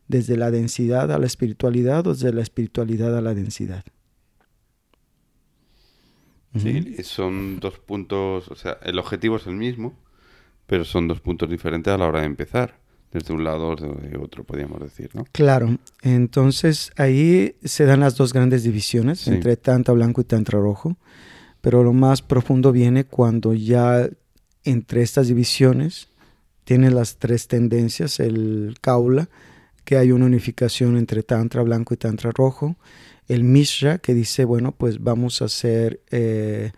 Desde 0.08 0.36
la 0.36 0.50
densidad 0.50 1.10
a 1.12 1.18
la 1.18 1.26
espiritualidad 1.26 2.06
o 2.06 2.14
desde 2.14 2.32
la 2.32 2.42
espiritualidad 2.42 3.16
a 3.16 3.20
la 3.20 3.34
densidad. 3.34 3.84
Sí, 6.58 6.96
son 7.02 7.60
dos 7.60 7.78
puntos, 7.78 8.48
o 8.48 8.54
sea, 8.54 8.78
el 8.82 8.98
objetivo 8.98 9.36
es 9.36 9.46
el 9.46 9.56
mismo, 9.56 9.94
pero 10.66 10.84
son 10.84 11.06
dos 11.06 11.20
puntos 11.20 11.50
diferentes 11.50 11.92
a 11.92 11.98
la 11.98 12.06
hora 12.06 12.20
de 12.20 12.26
empezar, 12.26 12.78
desde 13.12 13.34
un 13.34 13.44
lado 13.44 13.68
o 13.68 13.76
desde 13.76 14.16
otro, 14.16 14.44
podríamos 14.44 14.80
decir, 14.80 15.10
¿no? 15.14 15.26
Claro, 15.32 15.76
entonces 16.02 16.92
ahí 16.96 17.56
se 17.62 17.84
dan 17.84 18.00
las 18.00 18.16
dos 18.16 18.32
grandes 18.32 18.62
divisiones 18.62 19.28
entre 19.28 19.56
tantra 19.56 19.94
blanco 19.94 20.22
y 20.22 20.24
tantra 20.24 20.58
rojo, 20.58 20.96
pero 21.66 21.82
lo 21.82 21.92
más 21.92 22.22
profundo 22.22 22.70
viene 22.70 23.06
cuando 23.06 23.52
ya 23.52 24.08
entre 24.62 25.02
estas 25.02 25.26
divisiones 25.26 26.10
tiene 26.62 26.92
las 26.92 27.16
tres 27.16 27.48
tendencias, 27.48 28.20
el 28.20 28.76
kaula, 28.80 29.28
que 29.84 29.96
hay 29.96 30.12
una 30.12 30.26
unificación 30.26 30.96
entre 30.96 31.24
tantra 31.24 31.64
blanco 31.64 31.92
y 31.92 31.96
tantra 31.96 32.30
rojo, 32.30 32.76
el 33.26 33.42
Mishra, 33.42 33.98
que 33.98 34.14
dice, 34.14 34.44
bueno, 34.44 34.76
pues 34.78 35.02
vamos 35.02 35.42
a 35.42 35.46
hacer 35.46 36.02
eh, 36.12 36.70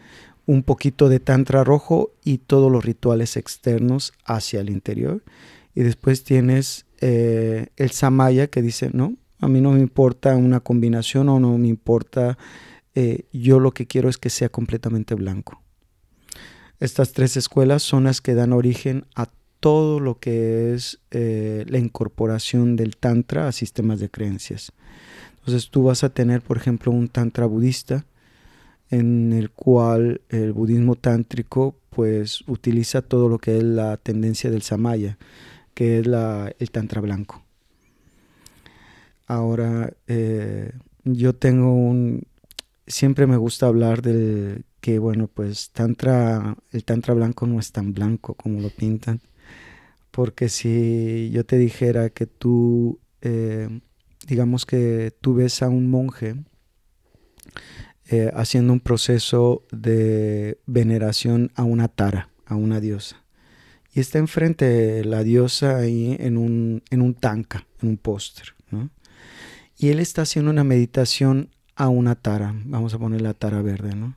un 0.46 0.62
poquito 0.62 1.10
de 1.10 1.20
Tantra 1.20 1.64
rojo 1.64 2.14
y 2.24 2.38
todos 2.38 2.72
los 2.72 2.82
rituales 2.82 3.36
externos 3.36 4.14
hacia 4.24 4.62
el 4.62 4.70
interior. 4.70 5.22
Y 5.74 5.82
después 5.82 6.24
tienes 6.24 6.86
eh, 7.02 7.66
el 7.76 7.90
Samaya, 7.90 8.46
que 8.46 8.62
dice, 8.62 8.88
no, 8.94 9.16
a 9.38 9.48
mí 9.48 9.60
no 9.60 9.72
me 9.72 9.80
importa 9.80 10.34
una 10.34 10.60
combinación 10.60 11.28
o 11.28 11.38
no 11.38 11.58
me 11.58 11.68
importa, 11.68 12.38
eh, 12.98 13.26
yo 13.32 13.60
lo 13.60 13.72
que 13.72 13.86
quiero 13.86 14.08
es 14.08 14.18
que 14.18 14.30
sea 14.30 14.48
completamente 14.48 15.14
blanco. 15.14 15.62
Estas 16.80 17.12
tres 17.12 17.36
escuelas 17.36 17.82
son 17.82 18.04
las 18.04 18.20
que 18.20 18.34
dan 18.34 18.52
origen 18.52 19.04
a 19.14 19.28
todo 19.60 19.98
lo 19.98 20.18
que 20.20 20.74
es 20.74 21.00
la 21.10 21.78
incorporación 21.78 22.76
del 22.76 22.96
Tantra 22.96 23.48
a 23.48 23.52
sistemas 23.52 23.98
de 23.98 24.08
creencias. 24.08 24.72
Entonces 25.38 25.70
tú 25.70 25.84
vas 25.84 26.04
a 26.04 26.10
tener, 26.10 26.42
por 26.42 26.56
ejemplo, 26.56 26.92
un 26.92 27.08
tantra 27.08 27.46
budista 27.46 28.04
en 28.90 29.32
el 29.32 29.50
cual 29.50 30.20
el 30.28 30.52
budismo 30.52 30.94
tántrico 30.94 31.76
pues 31.90 32.42
utiliza 32.46 33.02
todo 33.02 33.28
lo 33.28 33.38
que 33.38 33.58
es 33.58 33.64
la 33.64 33.96
tendencia 33.96 34.50
del 34.50 34.62
samaya, 34.62 35.18
que 35.74 35.98
es 35.98 36.06
la, 36.06 36.52
el 36.58 36.70
tantra 36.70 37.00
blanco. 37.00 37.42
Ahora, 39.26 39.92
eh, 40.06 40.72
yo 41.04 41.34
tengo 41.34 41.74
un... 41.74 42.22
Siempre 42.88 43.26
me 43.28 43.36
gusta 43.36 43.66
hablar 43.66 44.02
del 44.02 44.64
que, 44.80 44.98
bueno, 44.98 45.28
pues 45.28 45.70
tantra, 45.70 46.56
el 46.72 46.84
tantra 46.84 47.14
blanco 47.14 47.46
no 47.46 47.60
es 47.60 47.70
tan 47.70 47.94
blanco 47.94 48.34
como 48.34 48.60
lo 48.60 48.70
pintan. 48.70 49.20
Porque 50.10 50.48
si 50.48 51.30
yo 51.30 51.44
te 51.44 51.58
dijera 51.58 52.10
que 52.10 52.26
tú 52.26 52.98
eh, 53.20 53.68
digamos 54.28 54.66
que 54.66 55.12
tú 55.20 55.34
ves 55.34 55.62
a 55.62 55.68
un 55.68 55.90
monje 55.90 56.36
eh, 58.10 58.30
haciendo 58.34 58.72
un 58.72 58.80
proceso 58.80 59.64
de 59.72 60.60
veneración 60.66 61.50
a 61.54 61.64
una 61.64 61.88
tara, 61.88 62.30
a 62.46 62.54
una 62.54 62.80
diosa. 62.80 63.24
Y 63.92 64.00
está 64.00 64.18
enfrente 64.18 65.04
la 65.04 65.24
diosa 65.24 65.76
ahí 65.76 66.16
en 66.20 66.36
un, 66.36 66.82
en 66.90 67.02
un 67.02 67.14
tanca, 67.14 67.66
en 67.82 67.88
un 67.88 67.96
póster. 67.96 68.54
Y 69.80 69.88
él 69.90 70.00
está 70.00 70.22
haciendo 70.22 70.50
una 70.50 70.64
meditación 70.64 71.50
a 71.78 71.88
una 71.88 72.16
tara, 72.16 72.52
vamos 72.64 72.92
a 72.92 72.98
poner 72.98 73.22
la 73.22 73.34
tara 73.34 73.62
verde, 73.62 73.94
¿no? 73.94 74.16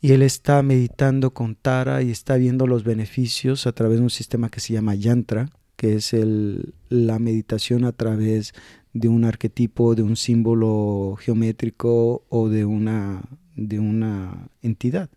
Y 0.00 0.12
él 0.12 0.22
está 0.22 0.62
meditando 0.62 1.32
con 1.32 1.56
tara 1.56 2.02
y 2.02 2.10
está 2.10 2.36
viendo 2.36 2.68
los 2.68 2.84
beneficios 2.84 3.66
a 3.66 3.72
través 3.72 3.98
de 3.98 4.04
un 4.04 4.10
sistema 4.10 4.48
que 4.48 4.60
se 4.60 4.72
llama 4.72 4.94
yantra, 4.94 5.50
que 5.74 5.96
es 5.96 6.12
el, 6.12 6.72
la 6.88 7.18
meditación 7.18 7.84
a 7.84 7.90
través 7.90 8.54
de 8.92 9.08
un 9.08 9.24
arquetipo, 9.24 9.96
de 9.96 10.02
un 10.02 10.14
símbolo 10.16 11.16
geométrico 11.18 12.24
o 12.28 12.48
de 12.48 12.64
una, 12.64 13.22
de 13.56 13.80
una 13.80 14.48
entidad. 14.62 15.10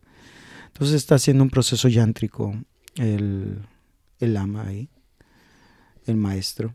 Entonces 0.67 0.95
está 0.95 1.15
haciendo 1.15 1.43
un 1.43 1.51
proceso 1.51 1.89
yántrico 1.89 2.55
el, 2.95 3.59
el 4.19 4.37
ama 4.37 4.65
ahí, 4.65 4.89
el 6.07 6.17
maestro, 6.17 6.73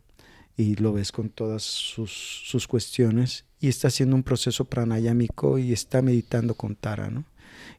y 0.56 0.76
lo 0.76 0.92
ves 0.92 1.11
con 1.11 1.28
todas 1.28 1.64
sus, 1.64 2.12
sus 2.44 2.68
cuestiones, 2.68 3.47
y 3.62 3.69
está 3.69 3.88
haciendo 3.88 4.16
un 4.16 4.25
proceso 4.25 4.64
pranayámico 4.64 5.57
y 5.57 5.73
está 5.73 6.02
meditando 6.02 6.54
con 6.54 6.75
Tara, 6.75 7.11
¿no? 7.11 7.25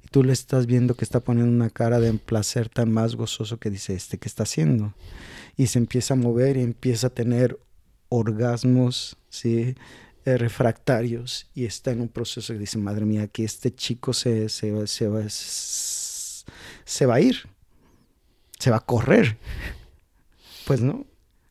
Y 0.01 0.07
tú 0.07 0.23
le 0.23 0.31
estás 0.31 0.65
viendo 0.65 0.95
que 0.95 1.03
está 1.03 1.19
poniendo 1.19 1.51
una 1.51 1.69
cara 1.69 1.99
de 1.99 2.13
placer 2.13 2.69
tan 2.69 2.89
más 2.89 3.15
gozoso 3.15 3.57
que 3.59 3.69
dice, 3.69 3.93
este, 3.93 4.17
¿qué 4.17 4.29
está 4.29 4.43
haciendo? 4.43 4.93
Y 5.57 5.67
se 5.67 5.79
empieza 5.79 6.13
a 6.13 6.17
mover 6.17 6.55
y 6.55 6.61
empieza 6.61 7.07
a 7.07 7.09
tener 7.09 7.59
orgasmos, 8.07 9.17
¿sí? 9.29 9.75
Eh, 10.23 10.37
refractarios 10.37 11.49
y 11.53 11.65
está 11.65 11.91
en 11.91 11.99
un 11.99 12.07
proceso 12.07 12.53
que 12.53 12.59
dice, 12.59 12.77
madre 12.77 13.03
mía, 13.03 13.27
que 13.27 13.43
este 13.43 13.75
chico 13.75 14.13
se, 14.13 14.47
se, 14.47 14.87
se, 14.87 15.07
va, 15.09 15.27
se 15.27 17.05
va 17.05 17.15
a 17.15 17.19
ir, 17.19 17.39
se 18.57 18.71
va 18.71 18.77
a 18.77 18.85
correr. 18.85 19.37
Pues 20.65 20.79
no, 20.79 21.05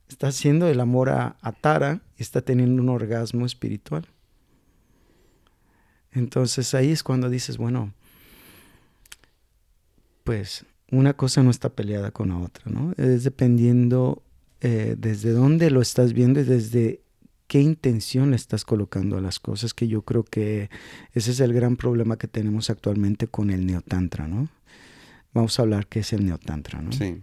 está 0.08 0.28
haciendo 0.28 0.68
el 0.68 0.80
amor 0.80 1.10
a 1.10 1.36
Tara 1.60 2.00
y 2.16 2.22
está 2.22 2.40
teniendo 2.40 2.80
un 2.80 2.88
orgasmo 2.88 3.44
espiritual. 3.44 4.08
Entonces 6.12 6.74
ahí 6.74 6.90
es 6.90 7.02
cuando 7.02 7.30
dices, 7.30 7.56
bueno, 7.56 7.92
pues 10.24 10.66
una 10.90 11.14
cosa 11.14 11.42
no 11.42 11.50
está 11.50 11.70
peleada 11.70 12.10
con 12.10 12.28
la 12.28 12.38
otra, 12.38 12.70
¿no? 12.70 12.92
Es 12.96 13.24
dependiendo 13.24 14.22
eh, 14.60 14.94
desde 14.98 15.30
dónde 15.30 15.70
lo 15.70 15.80
estás 15.80 16.12
viendo 16.12 16.40
y 16.40 16.44
desde 16.44 17.00
qué 17.46 17.60
intención 17.60 18.30
le 18.30 18.36
estás 18.36 18.64
colocando 18.64 19.16
a 19.16 19.20
las 19.20 19.40
cosas, 19.40 19.74
que 19.74 19.88
yo 19.88 20.02
creo 20.02 20.24
que 20.24 20.70
ese 21.12 21.32
es 21.32 21.40
el 21.40 21.52
gran 21.52 21.76
problema 21.76 22.16
que 22.16 22.28
tenemos 22.28 22.70
actualmente 22.70 23.26
con 23.26 23.50
el 23.50 23.66
neotantra, 23.66 24.28
¿no? 24.28 24.48
Vamos 25.34 25.58
a 25.58 25.62
hablar 25.62 25.86
qué 25.86 26.00
es 26.00 26.12
el 26.12 26.24
neotantra, 26.24 26.80
¿no? 26.80 26.92
Sí. 26.92 27.22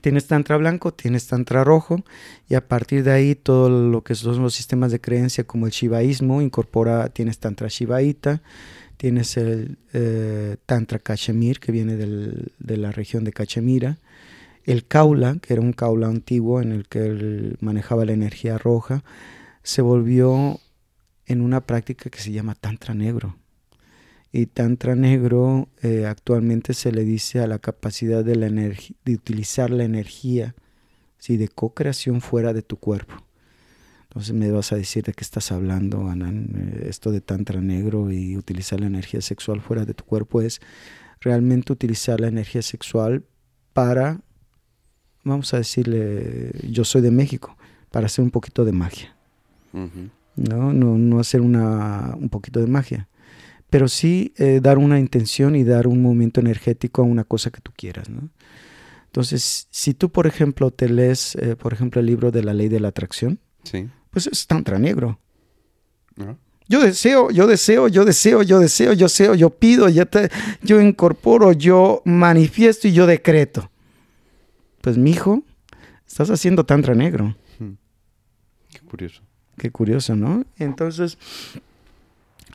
Tienes 0.00 0.26
tantra 0.26 0.56
blanco, 0.56 0.92
tienes 0.92 1.26
tantra 1.26 1.64
rojo, 1.64 2.04
y 2.48 2.54
a 2.54 2.66
partir 2.66 3.04
de 3.04 3.12
ahí 3.12 3.34
todo 3.34 3.68
lo 3.68 4.02
que 4.02 4.14
son 4.14 4.42
los 4.42 4.54
sistemas 4.54 4.92
de 4.92 5.00
creencia 5.00 5.44
como 5.44 5.66
el 5.66 5.72
shivaísmo 5.72 6.40
incorpora, 6.42 7.08
tienes 7.08 7.38
tantra 7.38 7.68
shivaíta, 7.68 8.42
tienes 8.96 9.36
el 9.36 9.78
eh, 9.92 10.56
tantra 10.66 10.98
cachemir 10.98 11.60
que 11.60 11.72
viene 11.72 11.96
de 11.96 12.76
la 12.76 12.92
región 12.92 13.24
de 13.24 13.32
Cachemira, 13.32 13.98
el 14.64 14.84
kaula, 14.86 15.38
que 15.40 15.54
era 15.54 15.62
un 15.62 15.72
kaula 15.72 16.08
antiguo 16.08 16.60
en 16.60 16.72
el 16.72 16.86
que 16.88 17.06
él 17.06 17.56
manejaba 17.60 18.04
la 18.04 18.12
energía 18.12 18.58
roja, 18.58 19.02
se 19.62 19.80
volvió 19.80 20.60
en 21.26 21.40
una 21.40 21.62
práctica 21.62 22.10
que 22.10 22.20
se 22.20 22.32
llama 22.32 22.54
tantra 22.54 22.94
negro. 22.94 23.36
Y 24.30 24.46
tantra 24.46 24.94
negro 24.94 25.68
eh, 25.82 26.06
actualmente 26.06 26.74
se 26.74 26.92
le 26.92 27.04
dice 27.04 27.40
a 27.40 27.46
la 27.46 27.58
capacidad 27.58 28.24
de, 28.24 28.36
la 28.36 28.48
de 28.48 29.14
utilizar 29.14 29.70
la 29.70 29.84
energía 29.84 30.54
¿sí? 31.18 31.36
de 31.38 31.48
co-creación 31.48 32.20
fuera 32.20 32.52
de 32.52 32.62
tu 32.62 32.76
cuerpo. 32.76 33.14
Entonces 34.04 34.34
me 34.34 34.50
vas 34.50 34.72
a 34.72 34.76
decir 34.76 35.04
de 35.04 35.12
qué 35.12 35.22
estás 35.22 35.50
hablando, 35.50 36.08
Anan. 36.08 36.50
Eh, 36.56 36.86
esto 36.88 37.10
de 37.10 37.20
tantra 37.20 37.60
negro 37.60 38.10
y 38.10 38.36
utilizar 38.36 38.80
la 38.80 38.86
energía 38.86 39.22
sexual 39.22 39.60
fuera 39.60 39.84
de 39.84 39.94
tu 39.94 40.04
cuerpo 40.04 40.42
es 40.42 40.60
realmente 41.20 41.72
utilizar 41.72 42.20
la 42.20 42.28
energía 42.28 42.62
sexual 42.62 43.24
para, 43.72 44.20
vamos 45.24 45.54
a 45.54 45.58
decirle, 45.58 46.52
yo 46.70 46.84
soy 46.84 47.00
de 47.00 47.10
México, 47.10 47.56
para 47.90 48.06
hacer 48.06 48.22
un 48.24 48.30
poquito 48.30 48.64
de 48.64 48.72
magia. 48.72 49.14
¿no? 49.72 50.72
¿no? 50.72 50.98
No, 50.98 51.18
hacer 51.18 51.40
una, 51.40 52.14
un 52.18 52.28
poquito 52.28 52.60
de 52.60 52.66
magia 52.66 53.08
pero 53.70 53.88
sí 53.88 54.32
eh, 54.36 54.60
dar 54.62 54.78
una 54.78 54.98
intención 54.98 55.54
y 55.56 55.64
dar 55.64 55.86
un 55.86 56.00
movimiento 56.02 56.40
energético 56.40 57.02
a 57.02 57.04
una 57.04 57.24
cosa 57.24 57.50
que 57.50 57.60
tú 57.60 57.72
quieras, 57.76 58.08
¿no? 58.08 58.28
Entonces, 59.06 59.68
si 59.70 59.94
tú, 59.94 60.10
por 60.10 60.26
ejemplo, 60.26 60.70
te 60.70 60.88
lees, 60.88 61.34
eh, 61.36 61.56
por 61.56 61.72
ejemplo, 61.72 62.00
el 62.00 62.06
libro 62.06 62.30
de 62.30 62.42
la 62.44 62.52
ley 62.54 62.68
de 62.68 62.80
la 62.80 62.88
atracción, 62.88 63.38
Sí. 63.64 63.88
pues 64.10 64.26
es 64.26 64.46
tantra 64.46 64.78
negro. 64.78 65.18
¿No? 66.16 66.38
Yo 66.68 66.80
deseo, 66.80 67.30
yo 67.30 67.46
deseo, 67.46 67.88
yo 67.88 68.04
deseo, 68.04 68.42
yo 68.42 68.58
deseo, 68.60 68.92
yo 68.92 69.06
deseo, 69.06 69.34
yo 69.34 69.50
pido, 69.50 69.88
yo, 69.88 70.04
te, 70.06 70.30
yo 70.62 70.80
incorporo, 70.80 71.52
yo 71.52 72.02
manifiesto 72.04 72.86
y 72.88 72.92
yo 72.92 73.06
decreto. 73.06 73.70
Pues, 74.82 74.98
mi 74.98 75.12
hijo, 75.12 75.42
estás 76.06 76.30
haciendo 76.30 76.64
tantra 76.66 76.94
negro. 76.94 77.34
Qué 78.70 78.80
curioso. 78.80 79.22
Qué 79.56 79.70
curioso, 79.70 80.14
¿no? 80.14 80.44
Entonces, 80.58 81.16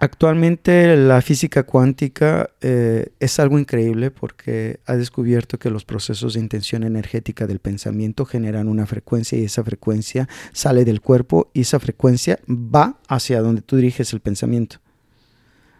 Actualmente 0.03 0.97
la 0.97 1.21
física 1.21 1.63
cuántica 1.63 2.49
eh, 2.59 3.13
es 3.21 3.39
algo 3.39 3.57
increíble 3.57 4.11
porque 4.11 4.81
ha 4.85 4.97
descubierto 4.97 5.57
que 5.57 5.69
los 5.69 5.85
procesos 5.85 6.33
de 6.33 6.41
intención 6.41 6.83
energética 6.83 7.47
del 7.47 7.59
pensamiento 7.59 8.25
generan 8.25 8.67
una 8.67 8.85
frecuencia 8.85 9.37
y 9.37 9.45
esa 9.45 9.63
frecuencia 9.63 10.27
sale 10.51 10.83
del 10.83 10.99
cuerpo 10.99 11.49
y 11.53 11.61
esa 11.61 11.79
frecuencia 11.79 12.37
va 12.49 12.99
hacia 13.07 13.39
donde 13.39 13.61
tú 13.61 13.77
diriges 13.77 14.11
el 14.11 14.19
pensamiento. 14.19 14.81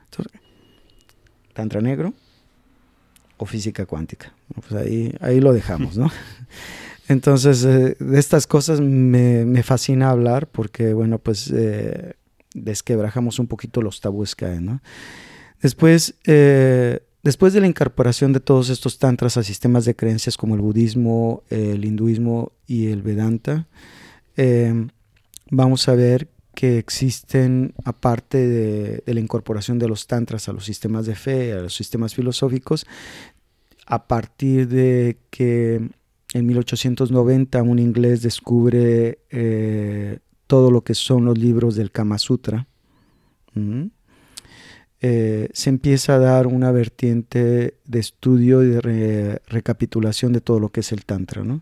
Entonces, 0.09 0.41
Tantra 1.51 1.81
negro 1.81 2.13
o 3.35 3.45
física 3.45 3.85
cuántica. 3.85 4.31
Pues 4.55 4.71
ahí, 4.71 5.13
ahí 5.19 5.41
lo 5.41 5.51
dejamos, 5.51 5.97
¿no? 5.97 6.09
Entonces, 7.09 7.65
eh, 7.65 7.97
de 7.99 8.19
estas 8.19 8.47
cosas 8.47 8.79
me, 8.79 9.43
me, 9.43 9.63
fascina 9.63 10.11
hablar 10.11 10.47
porque, 10.47 10.93
bueno, 10.93 11.19
pues... 11.19 11.51
Eh, 11.51 12.13
desquebrajamos 12.53 13.39
un 13.39 13.47
poquito 13.47 13.81
los 13.81 14.01
tabúes 14.01 14.35
que 14.35 14.45
hay, 14.45 14.59
¿no? 14.59 14.81
Después, 15.61 16.15
eh, 16.25 16.99
después 17.23 17.53
de 17.53 17.61
la 17.61 17.67
incorporación 17.67 18.33
de 18.33 18.39
todos 18.39 18.69
estos 18.69 18.99
tantras 18.99 19.37
a 19.37 19.43
sistemas 19.43 19.85
de 19.85 19.95
creencias 19.95 20.37
como 20.37 20.55
el 20.55 20.61
budismo, 20.61 21.43
el 21.49 21.85
hinduismo 21.85 22.51
y 22.67 22.87
el 22.87 23.01
vedanta, 23.01 23.67
eh, 24.35 24.87
vamos 25.49 25.87
a 25.87 25.95
ver 25.95 26.29
que 26.53 26.77
existen, 26.77 27.73
aparte 27.83 28.37
de, 28.37 29.03
de, 29.05 29.13
la 29.13 29.19
incorporación 29.19 29.79
de 29.79 29.87
los 29.87 30.05
tantras 30.05 30.47
a 30.49 30.53
los 30.53 30.65
sistemas 30.65 31.05
de 31.05 31.15
fe, 31.15 31.53
a 31.53 31.61
los 31.61 31.73
sistemas 31.73 32.13
filosóficos, 32.13 32.85
a 33.85 34.07
partir 34.07 34.67
de 34.67 35.17
que 35.29 35.89
en 36.33 36.45
1890 36.45 37.61
un 37.63 37.79
inglés 37.79 38.21
descubre 38.21 39.19
eh, 39.29 40.19
todo 40.47 40.71
lo 40.71 40.81
que 40.81 40.95
son 40.95 41.25
los 41.25 41.37
libros 41.37 41.75
del 41.75 41.91
Kama 41.91 42.17
Sutra, 42.17 42.67
eh, 45.01 45.49
se 45.53 45.69
empieza 45.69 46.15
a 46.15 46.19
dar 46.19 46.47
una 46.47 46.71
vertiente 46.71 47.75
de 47.85 47.99
estudio 47.99 48.63
y 48.63 48.67
de 48.67 48.81
re, 48.81 49.41
recapitulación 49.47 50.31
de 50.33 50.41
todo 50.41 50.59
lo 50.59 50.69
que 50.69 50.79
es 50.79 50.91
el 50.91 51.05
Tantra. 51.05 51.43
¿no? 51.43 51.61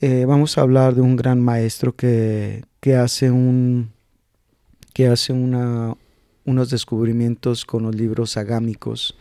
Eh, 0.00 0.24
vamos 0.26 0.58
a 0.58 0.62
hablar 0.62 0.94
de 0.94 1.02
un 1.02 1.16
gran 1.16 1.40
maestro 1.40 1.94
que, 1.94 2.64
que 2.80 2.96
hace, 2.96 3.30
un, 3.30 3.92
que 4.92 5.06
hace 5.06 5.32
unos 5.32 6.70
descubrimientos 6.70 7.64
con 7.64 7.84
los 7.84 7.94
libros 7.94 8.36
agámicos 8.36 9.16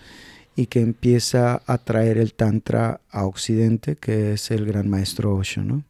y 0.56 0.68
que 0.68 0.80
empieza 0.80 1.62
a 1.68 1.78
traer 1.78 2.18
el 2.18 2.34
Tantra 2.34 3.02
a 3.12 3.26
Occidente, 3.26 3.98
que 3.98 4.34
es 4.34 4.52
el 4.52 4.66
gran 4.66 4.90
maestro 4.90 5.36
Osho. 5.36 5.62
¿no? 5.62 5.84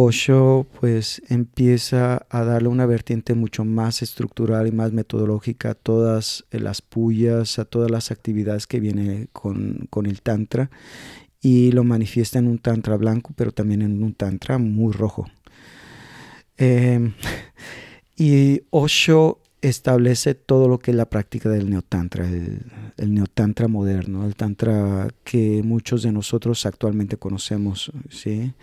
Osho 0.00 0.64
pues 0.78 1.20
empieza 1.28 2.24
a 2.30 2.44
darle 2.44 2.68
una 2.68 2.86
vertiente 2.86 3.34
mucho 3.34 3.64
más 3.64 4.00
estructural 4.00 4.68
y 4.68 4.70
más 4.70 4.92
metodológica 4.92 5.70
a 5.70 5.74
todas 5.74 6.44
las 6.52 6.82
puyas, 6.82 7.58
a 7.58 7.64
todas 7.64 7.90
las 7.90 8.12
actividades 8.12 8.68
que 8.68 8.78
viene 8.78 9.26
con, 9.32 9.88
con 9.90 10.06
el 10.06 10.22
tantra 10.22 10.70
y 11.42 11.72
lo 11.72 11.82
manifiesta 11.82 12.38
en 12.38 12.46
un 12.46 12.60
tantra 12.60 12.96
blanco, 12.96 13.32
pero 13.34 13.50
también 13.50 13.82
en 13.82 14.00
un 14.04 14.14
tantra 14.14 14.58
muy 14.58 14.92
rojo. 14.92 15.26
Eh, 16.58 17.12
y 18.16 18.62
Osho 18.70 19.40
establece 19.62 20.34
todo 20.36 20.68
lo 20.68 20.78
que 20.78 20.92
es 20.92 20.96
la 20.96 21.10
práctica 21.10 21.48
del 21.48 21.68
neotantra, 21.68 22.24
el, 22.24 22.60
el, 22.98 23.14
neotantra 23.14 23.66
moderno, 23.66 24.26
el 24.26 24.36
tantra 24.36 25.08
que 25.24 25.60
muchos 25.64 26.04
de 26.04 26.12
nosotros 26.12 26.66
actualmente 26.66 27.16
conocemos, 27.16 27.90
¿sí? 28.10 28.54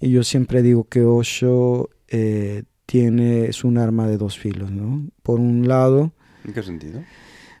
Y 0.00 0.10
yo 0.10 0.24
siempre 0.24 0.62
digo 0.62 0.84
que 0.84 1.04
Osho 1.04 1.90
eh, 2.08 2.64
tiene, 2.86 3.44
es 3.44 3.64
un 3.64 3.78
arma 3.78 4.08
de 4.08 4.16
dos 4.16 4.38
filos, 4.38 4.70
¿no? 4.70 5.06
Por 5.22 5.38
un 5.38 5.68
lado... 5.68 6.12
¿En 6.44 6.54
qué 6.54 6.62
sentido? 6.62 7.02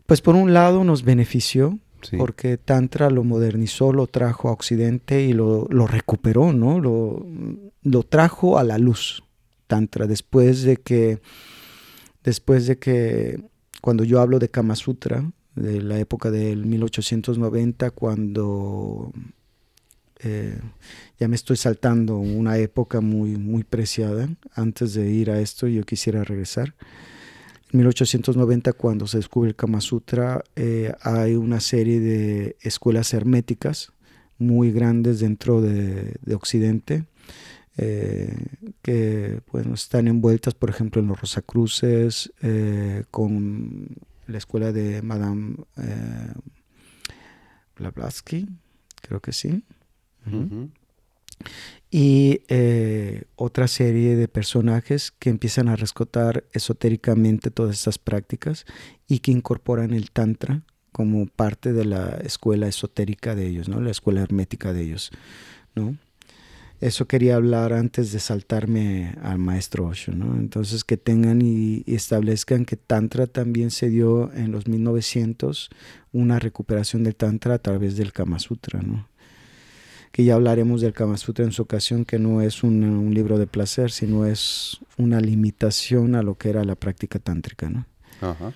Pues 0.06 0.22
por 0.22 0.34
un 0.34 0.54
lado 0.54 0.82
nos 0.82 1.04
benefició, 1.04 1.78
sí. 2.02 2.16
porque 2.16 2.56
Tantra 2.56 3.10
lo 3.10 3.22
modernizó, 3.22 3.92
lo 3.92 4.06
trajo 4.06 4.48
a 4.48 4.52
Occidente 4.52 5.22
y 5.22 5.34
lo, 5.34 5.66
lo 5.70 5.86
recuperó, 5.86 6.52
¿no? 6.52 6.80
Lo, 6.80 7.26
lo, 7.82 8.02
trajo 8.02 8.58
a 8.58 8.64
la 8.64 8.78
luz, 8.78 9.22
Tantra, 9.66 10.06
después 10.06 10.62
de 10.62 10.78
que, 10.78 11.20
después 12.24 12.66
de 12.66 12.78
que, 12.78 13.40
cuando 13.82 14.02
yo 14.02 14.20
hablo 14.20 14.38
de 14.38 14.48
Kama 14.48 14.74
Sutra, 14.74 15.30
de 15.54 15.82
la 15.82 15.98
época 15.98 16.30
del 16.30 16.66
1890, 16.66 17.90
cuando 17.90 19.12
eh, 20.22 20.58
ya 21.18 21.28
me 21.28 21.36
estoy 21.36 21.56
saltando 21.56 22.18
una 22.18 22.58
época 22.58 23.00
muy, 23.00 23.36
muy 23.36 23.64
preciada. 23.64 24.28
Antes 24.54 24.94
de 24.94 25.10
ir 25.10 25.30
a 25.30 25.40
esto, 25.40 25.66
yo 25.66 25.84
quisiera 25.84 26.24
regresar. 26.24 26.74
En 27.72 27.78
1890, 27.78 28.72
cuando 28.74 29.06
se 29.06 29.18
descubre 29.18 29.50
el 29.50 29.56
Kama 29.56 29.80
Sutra, 29.80 30.42
eh, 30.56 30.92
hay 31.02 31.36
una 31.36 31.60
serie 31.60 32.00
de 32.00 32.56
escuelas 32.60 33.14
herméticas 33.14 33.92
muy 34.38 34.72
grandes 34.72 35.20
dentro 35.20 35.60
de, 35.60 36.18
Occidente, 36.34 37.04
eh, 37.76 38.34
que 38.82 39.40
bueno, 39.52 39.74
están 39.74 40.08
envueltas, 40.08 40.54
por 40.54 40.70
ejemplo, 40.70 41.00
en 41.00 41.08
los 41.08 41.20
Rosacruces, 41.20 42.32
con 43.10 43.88
la 44.26 44.38
escuela 44.38 44.72
de 44.72 45.02
Madame 45.02 45.56
Blavatsky, 47.76 48.48
creo 49.02 49.20
que 49.20 49.32
sí. 49.32 49.62
Y 51.90 52.40
otra 53.36 53.66
serie 53.66 54.16
de 54.16 54.28
personajes 54.28 55.12
que 55.18 55.30
empiezan 55.30 55.68
a 55.68 55.76
rescatar 55.76 56.44
esotéricamente 56.52 57.50
todas 57.50 57.76
estas 57.76 57.98
prácticas 57.98 58.64
y 59.08 59.20
que 59.20 59.32
incorporan 59.32 59.92
el 59.92 60.10
Tantra 60.10 60.62
como 60.92 61.26
parte 61.26 61.72
de 61.72 61.84
la 61.84 62.18
escuela 62.24 62.68
esotérica 62.68 63.34
de 63.34 63.46
ellos, 63.46 63.68
¿no? 63.68 63.80
La 63.80 63.90
escuela 63.90 64.22
hermética 64.22 64.72
de 64.72 64.82
ellos, 64.82 65.10
¿no? 65.74 65.96
Eso 66.80 67.06
quería 67.06 67.36
hablar 67.36 67.74
antes 67.74 68.10
de 68.10 68.20
saltarme 68.20 69.14
al 69.22 69.38
maestro 69.38 69.86
Osho, 69.86 70.12
¿no? 70.12 70.36
Entonces 70.36 70.82
que 70.82 70.96
tengan 70.96 71.42
y, 71.42 71.84
establezcan 71.86 72.64
que 72.64 72.76
Tantra 72.76 73.26
también 73.26 73.70
se 73.70 73.90
dio 73.90 74.32
en 74.32 74.50
los 74.50 74.66
1900 74.66 75.68
una 76.12 76.38
recuperación 76.38 77.04
del 77.04 77.16
Tantra 77.16 77.54
a 77.54 77.58
través 77.58 77.96
del 77.96 78.12
Kama 78.12 78.38
Sutra, 78.38 78.80
¿no? 78.80 79.09
Que 80.12 80.24
ya 80.24 80.34
hablaremos 80.34 80.80
del 80.80 80.92
Kama 80.92 81.16
Sutra 81.16 81.44
en 81.44 81.52
su 81.52 81.62
ocasión, 81.62 82.04
que 82.04 82.18
no 82.18 82.42
es 82.42 82.62
un, 82.62 82.82
un 82.82 83.14
libro 83.14 83.38
de 83.38 83.46
placer, 83.46 83.90
sino 83.90 84.26
es 84.26 84.80
una 84.96 85.20
limitación 85.20 86.14
a 86.14 86.22
lo 86.22 86.36
que 86.36 86.50
era 86.50 86.64
la 86.64 86.74
práctica 86.74 87.18
tántrica, 87.18 87.70
¿no? 87.70 87.86
Ajá 88.20 88.52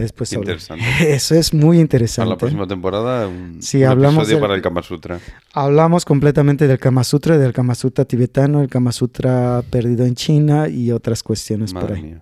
después 0.00 0.32
Interesante. 0.32 0.84
Eso 1.14 1.34
es 1.34 1.54
muy 1.54 1.78
interesante. 1.78 2.26
Para 2.26 2.34
la 2.34 2.38
próxima 2.38 2.66
temporada, 2.66 3.28
un, 3.28 3.60
hablamos 3.86 4.24
episodio 4.24 4.40
para 4.40 4.54
el 4.54 4.62
Kama 4.62 4.82
Sutra. 4.82 5.20
Hablamos 5.52 6.04
completamente 6.04 6.66
del 6.66 6.78
Kama 6.78 7.04
Sutra, 7.04 7.38
del 7.38 7.52
Kama 7.52 7.74
Sutra 7.74 8.04
tibetano, 8.04 8.60
el 8.62 8.68
Kama 8.68 8.92
Sutra 8.92 9.62
perdido 9.70 10.04
en 10.04 10.14
China 10.14 10.68
y 10.68 10.90
otras 10.90 11.22
cuestiones 11.22 11.72
por 11.72 11.92
ahí. 11.92 12.16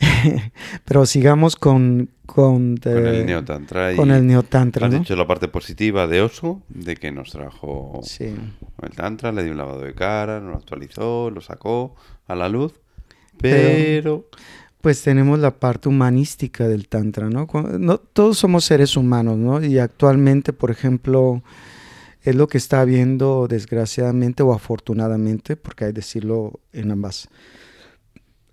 Pero 0.84 1.06
sigamos 1.06 1.56
con... 1.56 2.10
Con, 2.34 2.80
el 2.82 3.26
Neotantra. 3.26 3.94
Con 3.94 4.10
el 4.10 4.26
Neotantra, 4.26 4.86
Has 4.86 4.92
dicho 4.94 5.14
la 5.14 5.26
parte 5.26 5.48
positiva 5.48 6.06
de 6.06 6.22
Oso, 6.22 6.62
de 6.70 6.96
que 6.96 7.12
nos 7.12 7.30
trajo 7.30 8.00
el 8.20 8.90
Tantra, 8.96 9.32
le 9.32 9.42
dio 9.42 9.52
un 9.52 9.58
lavado 9.58 9.80
de 9.80 9.92
cara, 9.92 10.40
nos 10.40 10.50
lo 10.52 10.56
actualizó, 10.56 11.28
lo 11.28 11.42
sacó 11.42 11.94
a 12.26 12.34
la 12.34 12.48
luz. 12.48 12.72
pero 13.38 14.30
pues 14.80 15.02
tenemos 15.02 15.38
la 15.40 15.50
parte 15.50 15.90
humanística 15.90 16.66
del 16.66 16.88
Tantra, 16.88 17.28
¿no? 17.28 17.46
¿no? 17.78 17.98
Todos 17.98 18.38
somos 18.38 18.64
seres 18.64 18.96
humanos, 18.96 19.36
¿no? 19.36 19.62
Y 19.62 19.78
actualmente, 19.78 20.54
por 20.54 20.70
ejemplo, 20.70 21.42
es 22.22 22.34
lo 22.34 22.48
que 22.48 22.56
está 22.56 22.80
habiendo, 22.80 23.46
desgraciadamente 23.46 24.42
o 24.42 24.54
afortunadamente, 24.54 25.56
porque 25.56 25.84
hay 25.84 25.90
que 25.90 25.96
decirlo 25.96 26.60
en 26.72 26.92
ambas 26.92 27.28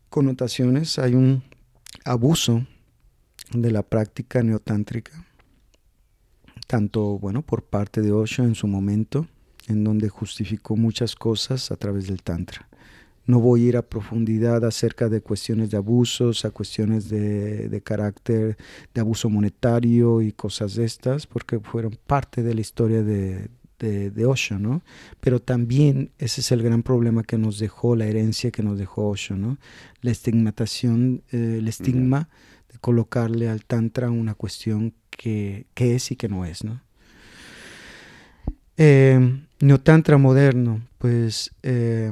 connotaciones, 0.10 1.00
hay 1.00 1.14
un 1.16 1.44
abuso 2.04 2.66
de 3.52 3.72
la 3.72 3.84
práctica 3.84 4.44
neotántrica, 4.44 5.26
tanto, 6.68 7.18
bueno, 7.18 7.42
por 7.42 7.64
parte 7.64 8.02
de 8.02 8.12
Osho 8.12 8.44
en 8.44 8.56
su 8.56 8.68
momento, 8.68 9.28
en 9.68 9.84
donde 9.84 10.10
justificó 10.10 10.76
muchas 10.76 11.16
cosas 11.16 11.72
a 11.72 11.76
través 11.76 12.08
del 12.08 12.22
Tantra. 12.22 12.68
No 13.26 13.40
voy 13.40 13.66
a 13.66 13.70
ir 13.70 13.78
a 13.78 13.84
profundidad 13.84 14.66
acerca 14.66 15.08
de 15.08 15.22
cuestiones 15.22 15.70
de 15.70 15.78
abusos, 15.78 16.46
a 16.46 16.52
cuestiones 16.52 17.10
de, 17.10 17.82
carácter, 17.84 18.58
de 18.94 19.02
abuso 19.02 19.30
monetario 19.30 20.22
y 20.22 20.32
cosas 20.32 20.74
de 20.74 20.86
estas, 20.86 21.28
porque 21.28 21.60
fueron 21.60 21.98
parte 22.08 22.42
de 22.42 22.56
la 22.56 22.62
historia 22.62 23.04
de, 23.04 23.50
de, 23.80 24.26
Osho, 24.26 24.58
¿no? 24.58 24.82
Pero 25.20 25.40
también 25.40 26.12
ese 26.18 26.42
es 26.42 26.52
el 26.52 26.64
gran 26.64 26.82
problema 26.82 27.24
que 27.24 27.38
nos 27.38 27.60
dejó, 27.60 27.96
la 27.96 28.08
herencia 28.08 28.50
que 28.52 28.64
nos 28.64 28.80
dejó 28.80 29.10
Osho, 29.10 29.36
¿no? 29.36 29.58
La 30.02 30.10
estigmatación, 30.10 31.22
eh, 31.32 31.58
el 31.60 31.68
estigma 31.68 32.30
de 32.72 32.78
colocarle 32.80 33.50
al 33.50 33.66
Tantra 33.66 34.10
una 34.10 34.36
cuestión 34.36 34.94
que, 35.10 35.68
es 35.76 36.12
y 36.12 36.16
que 36.16 36.30
no 36.30 36.46
es, 36.46 36.64
¿no? 36.64 36.82
Eh, 38.78 39.42
Neotantra 39.60 40.18
moderno, 40.18 40.82
pues... 40.98 41.52
Eh, 41.64 42.12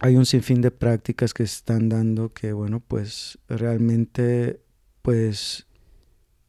hay 0.00 0.16
un 0.16 0.26
sinfín 0.26 0.60
de 0.60 0.70
prácticas 0.70 1.32
que 1.32 1.46
se 1.46 1.56
están 1.56 1.88
dando 1.88 2.32
que, 2.32 2.52
bueno, 2.52 2.82
pues 2.86 3.38
realmente, 3.48 4.60
pues 5.02 5.66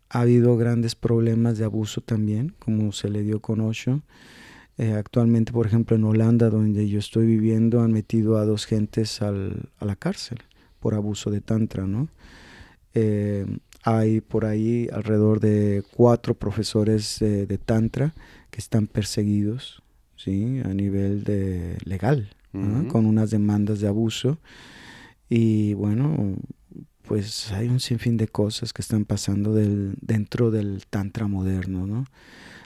ha 0.10 0.22
habido 0.22 0.58
grandes 0.58 0.96
problemas 0.96 1.58
de 1.58 1.66
abuso 1.66 2.02
también, 2.02 2.56
como 2.60 2.92
se 2.92 3.10
le 3.10 3.24
dio 3.24 3.42
con 3.42 3.62
Osho. 3.62 4.02
Eh, 4.78 4.94
actualmente, 4.94 5.54
por 5.54 5.66
ejemplo, 5.66 5.96
en 5.96 6.04
Holanda, 6.04 6.50
donde 6.50 6.88
yo 6.90 7.00
estoy 7.00 7.26
viviendo, 7.26 7.82
han 7.82 7.92
metido 7.92 8.38
a 8.38 8.46
dos 8.46 8.66
gentes 8.66 9.22
al, 9.22 9.70
a 9.80 9.86
la 9.86 9.96
cárcel 9.96 10.40
por 10.80 10.94
abuso 10.94 11.32
de 11.32 11.42
tantra, 11.42 11.88
¿no? 11.88 12.10
Eh, 12.94 13.46
hay 13.84 14.22
por 14.22 14.46
ahí 14.46 14.88
alrededor 14.92 15.40
de 15.40 15.84
cuatro 15.96 16.34
profesores 16.34 17.18
de 17.20 17.58
tantra 17.58 18.14
que 18.50 18.60
están 18.60 18.88
perseguidos, 18.88 19.82
¿sí? 20.16 20.62
A 20.66 20.74
nivel 20.74 21.24
de 21.24 21.78
legal, 21.86 22.36
con 22.52 23.06
unas 23.06 23.30
demandas 23.30 23.80
de 23.80 23.88
abuso. 23.88 24.40
Y 25.30 25.74
bueno, 25.76 26.36
pues 27.08 27.52
hay 27.54 27.70
un 27.70 27.80
sinfín 27.80 28.18
de 28.18 28.28
cosas 28.28 28.74
que 28.74 28.82
están 28.82 29.06
pasando 29.06 29.54
del, 29.54 29.96
dentro 30.02 30.52
del 30.52 30.86
tantra 30.90 31.28
moderno, 31.28 31.88
¿no? 31.88 32.06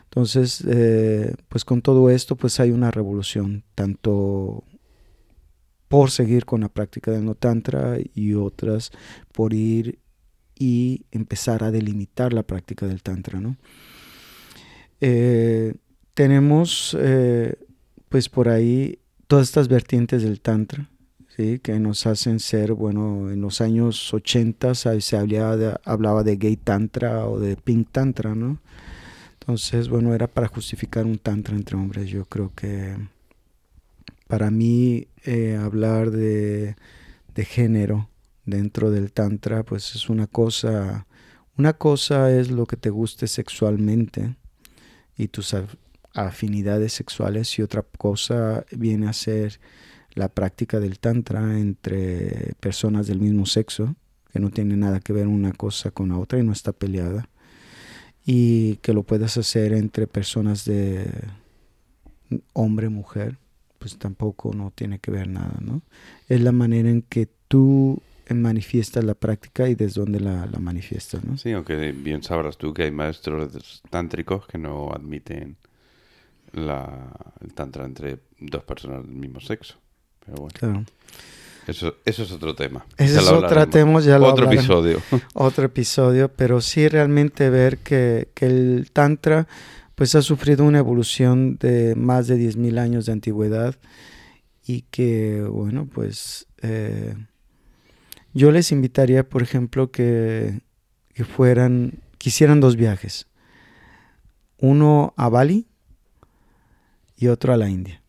Entonces, 0.05 0.63
eh, 0.67 1.33
pues 1.47 1.63
con 1.63 1.81
todo 1.81 2.09
esto, 2.09 2.35
pues 2.35 2.59
hay 2.59 2.71
una 2.71 2.91
revolución, 2.91 3.63
tanto 3.75 4.63
por 5.87 6.11
seguir 6.11 6.45
con 6.45 6.61
la 6.61 6.69
práctica 6.69 7.11
del 7.11 7.25
no 7.25 7.35
tantra 7.35 7.97
y 8.13 8.33
otras 8.33 8.91
por 9.31 9.53
ir 9.53 9.99
y 10.57 11.05
empezar 11.11 11.63
a 11.63 11.71
delimitar 11.71 12.33
la 12.33 12.43
práctica 12.43 12.87
del 12.87 13.01
tantra, 13.01 13.39
¿no? 13.39 13.57
Eh, 15.01 15.73
tenemos, 16.13 16.95
eh, 16.99 17.55
pues 18.09 18.29
por 18.29 18.47
ahí 18.49 18.99
todas 19.25 19.47
estas 19.47 19.67
vertientes 19.67 20.21
del 20.21 20.39
Tantra, 20.41 20.89
¿sí? 21.35 21.59
que 21.59 21.79
nos 21.79 22.05
hacen 22.05 22.39
ser, 22.39 22.73
bueno, 22.73 23.31
en 23.31 23.41
los 23.41 23.61
años 23.61 24.13
80 24.13 24.75
se 24.75 25.17
hablaba 25.17 26.23
de, 26.23 26.35
gay 26.35 26.57
Tantra 26.57 27.25
o 27.25 27.39
de 27.39 27.55
pink 27.55 27.87
Tantra, 27.91 28.35
¿no? 28.35 28.59
Entonces, 29.39 29.89
bueno, 29.89 30.13
era 30.13 30.27
para 30.27 30.47
justificar 30.47 31.05
un 31.05 31.17
Tantra 31.17 31.55
entre 31.55 31.75
hombres. 31.75 32.07
Yo 32.09 32.25
creo 32.25 32.51
que 32.55 32.95
para 34.27 34.51
mí 34.51 35.07
eh, 35.25 35.57
hablar 35.59 36.11
de, 36.11 36.75
de 37.33 37.45
género 37.45 38.10
dentro 38.51 38.91
del 38.91 39.11
Tantra, 39.11 39.63
pues 39.63 39.95
es 39.95 40.09
una 40.09 40.27
cosa, 40.27 41.07
una 41.57 41.73
cosa 41.73 42.31
es 42.31 42.51
lo 42.51 42.67
que 42.67 42.77
te 42.77 42.91
guste 42.91 43.27
sexualmente 43.27 44.35
y 45.17 45.27
tus 45.27 45.55
afinidades 46.13 46.93
sexuales 46.93 47.57
y 47.57 47.61
otra 47.61 47.83
cosa 47.97 48.65
viene 48.71 49.07
a 49.07 49.13
ser 49.13 49.59
la 50.13 50.29
práctica 50.29 50.79
del 50.79 50.99
tantra 50.99 51.57
entre 51.57 52.53
personas 52.59 53.07
del 53.07 53.19
mismo 53.19 53.45
sexo, 53.45 53.95
que 54.31 54.39
no 54.39 54.49
tiene 54.49 54.75
nada 54.75 54.99
que 54.99 55.13
ver 55.13 55.27
una 55.27 55.53
cosa 55.53 55.91
con 55.91 56.09
la 56.09 56.17
otra 56.17 56.39
y 56.39 56.43
no 56.43 56.51
está 56.51 56.73
peleada, 56.73 57.29
y 58.25 58.75
que 58.77 58.93
lo 58.93 59.03
puedas 59.03 59.37
hacer 59.37 59.73
entre 59.73 60.07
personas 60.07 60.65
de 60.65 61.09
hombre, 62.53 62.89
mujer, 62.89 63.37
pues 63.79 63.97
tampoco 63.97 64.53
no 64.53 64.71
tiene 64.75 64.99
que 64.99 65.11
ver 65.11 65.27
nada, 65.27 65.57
¿no? 65.59 65.81
Es 66.29 66.41
la 66.41 66.51
manera 66.51 66.89
en 66.89 67.01
que 67.01 67.27
tú 67.47 68.01
manifiestas 68.33 69.03
la 69.03 69.15
práctica 69.15 69.67
y 69.67 69.75
desde 69.75 70.01
dónde 70.01 70.19
la, 70.19 70.45
la 70.45 70.59
manifiestas, 70.59 71.23
¿no? 71.23 71.37
Sí, 71.37 71.51
aunque 71.51 71.91
bien 71.91 72.23
sabrás 72.23 72.57
tú 72.57 72.73
que 72.73 72.83
hay 72.83 72.91
maestros 72.91 73.81
tántricos 73.89 74.47
que 74.47 74.57
no 74.57 74.91
admiten 74.93 75.57
la, 76.53 77.11
el 77.41 77.53
tantra 77.53 77.85
entre 77.85 78.19
dos 78.39 78.63
personas 78.63 79.05
del 79.05 79.15
mismo 79.15 79.39
sexo. 79.39 79.75
Pero 80.25 80.37
bueno. 80.43 80.85
Eso, 81.67 81.95
eso 82.05 82.23
es 82.23 82.31
otro 82.31 82.55
tema. 82.55 82.85
Eso 82.97 83.19
es 83.19 83.27
otro 83.27 83.67
tema, 83.69 83.99
ya 84.01 84.17
lo 84.17 84.27
Otro 84.27 84.51
episodio. 84.51 85.01
Otro 85.33 85.65
episodio, 85.65 86.29
pero 86.29 86.59
sí 86.59 86.87
realmente 86.87 87.49
ver 87.49 87.77
que, 87.77 88.29
que, 88.33 88.47
el 88.47 88.89
tantra 88.91 89.47
pues 89.95 90.15
ha 90.15 90.23
sufrido 90.23 90.65
una 90.65 90.79
evolución 90.79 91.57
de 91.57 91.93
más 91.95 92.27
de 92.27 92.37
10.000 92.37 92.79
años 92.79 93.05
de 93.05 93.11
antigüedad 93.11 93.75
y 94.65 94.83
que, 94.89 95.43
bueno, 95.43 95.87
pues 95.93 96.47
eh, 96.63 97.15
yo 98.33 98.51
les 98.51 98.71
invitaría, 98.71 99.27
por 99.27 99.41
ejemplo, 99.41 99.91
que, 99.91 100.61
que 101.13 101.25
fueran, 101.25 101.99
quisieran 102.17 102.59
dos 102.59 102.75
viajes. 102.75 103.27
Uno 104.57 105.13
a 105.17 105.29
Bali, 105.29 105.67
y 107.21 107.27
otro 107.27 107.53
a 107.53 107.57
la 107.57 107.69
India. 107.69 108.01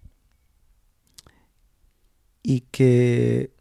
Y 2.42 2.60
que, 2.72 3.52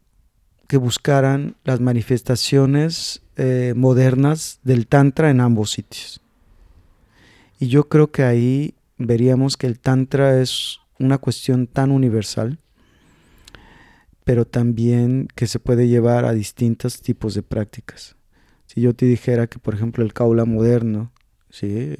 que 0.66 0.78
buscaran 0.78 1.56
las 1.62 1.78
manifestaciones 1.78 3.22
eh, 3.36 3.74
modernas 3.76 4.60
del 4.62 4.86
Tantra 4.86 5.28
en 5.28 5.42
ambos 5.42 5.70
sitios. 5.72 6.22
Y 7.60 7.68
yo 7.68 7.90
creo 7.90 8.10
que 8.10 8.22
ahí 8.22 8.74
veríamos 8.96 9.58
que 9.58 9.66
el 9.66 9.78
Tantra 9.78 10.40
es 10.40 10.78
una 10.98 11.18
cuestión 11.18 11.66
tan 11.66 11.90
universal, 11.90 12.58
pero 14.24 14.46
también 14.46 15.28
que 15.34 15.46
se 15.46 15.58
puede 15.58 15.88
llevar 15.88 16.24
a 16.24 16.32
distintos 16.32 17.00
tipos 17.00 17.34
de 17.34 17.42
prácticas. 17.42 18.16
Si 18.66 18.80
yo 18.80 18.94
te 18.94 19.06
dijera 19.06 19.46
que, 19.46 19.58
por 19.58 19.74
ejemplo, 19.74 20.04
el 20.04 20.12
Kaula 20.12 20.44
moderno 20.44 21.12
¿sí? 21.50 21.94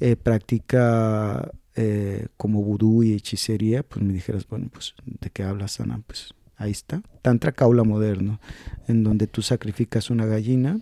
Eh, 0.00 0.16
practica 0.16 1.50
eh, 1.74 2.28
como 2.36 2.62
vudú 2.62 3.02
y 3.02 3.14
hechicería, 3.14 3.82
pues 3.82 4.04
me 4.04 4.12
dijeras, 4.12 4.46
bueno, 4.46 4.68
pues 4.72 4.94
¿de 5.04 5.30
qué 5.30 5.42
hablas, 5.42 5.80
Ana? 5.80 6.02
Pues 6.06 6.34
ahí 6.56 6.70
está. 6.70 7.02
Tantra 7.22 7.52
Kaula 7.52 7.84
moderno, 7.84 8.40
en 8.88 9.02
donde 9.02 9.26
tú 9.26 9.42
sacrificas 9.42 10.10
una 10.10 10.26
gallina 10.26 10.80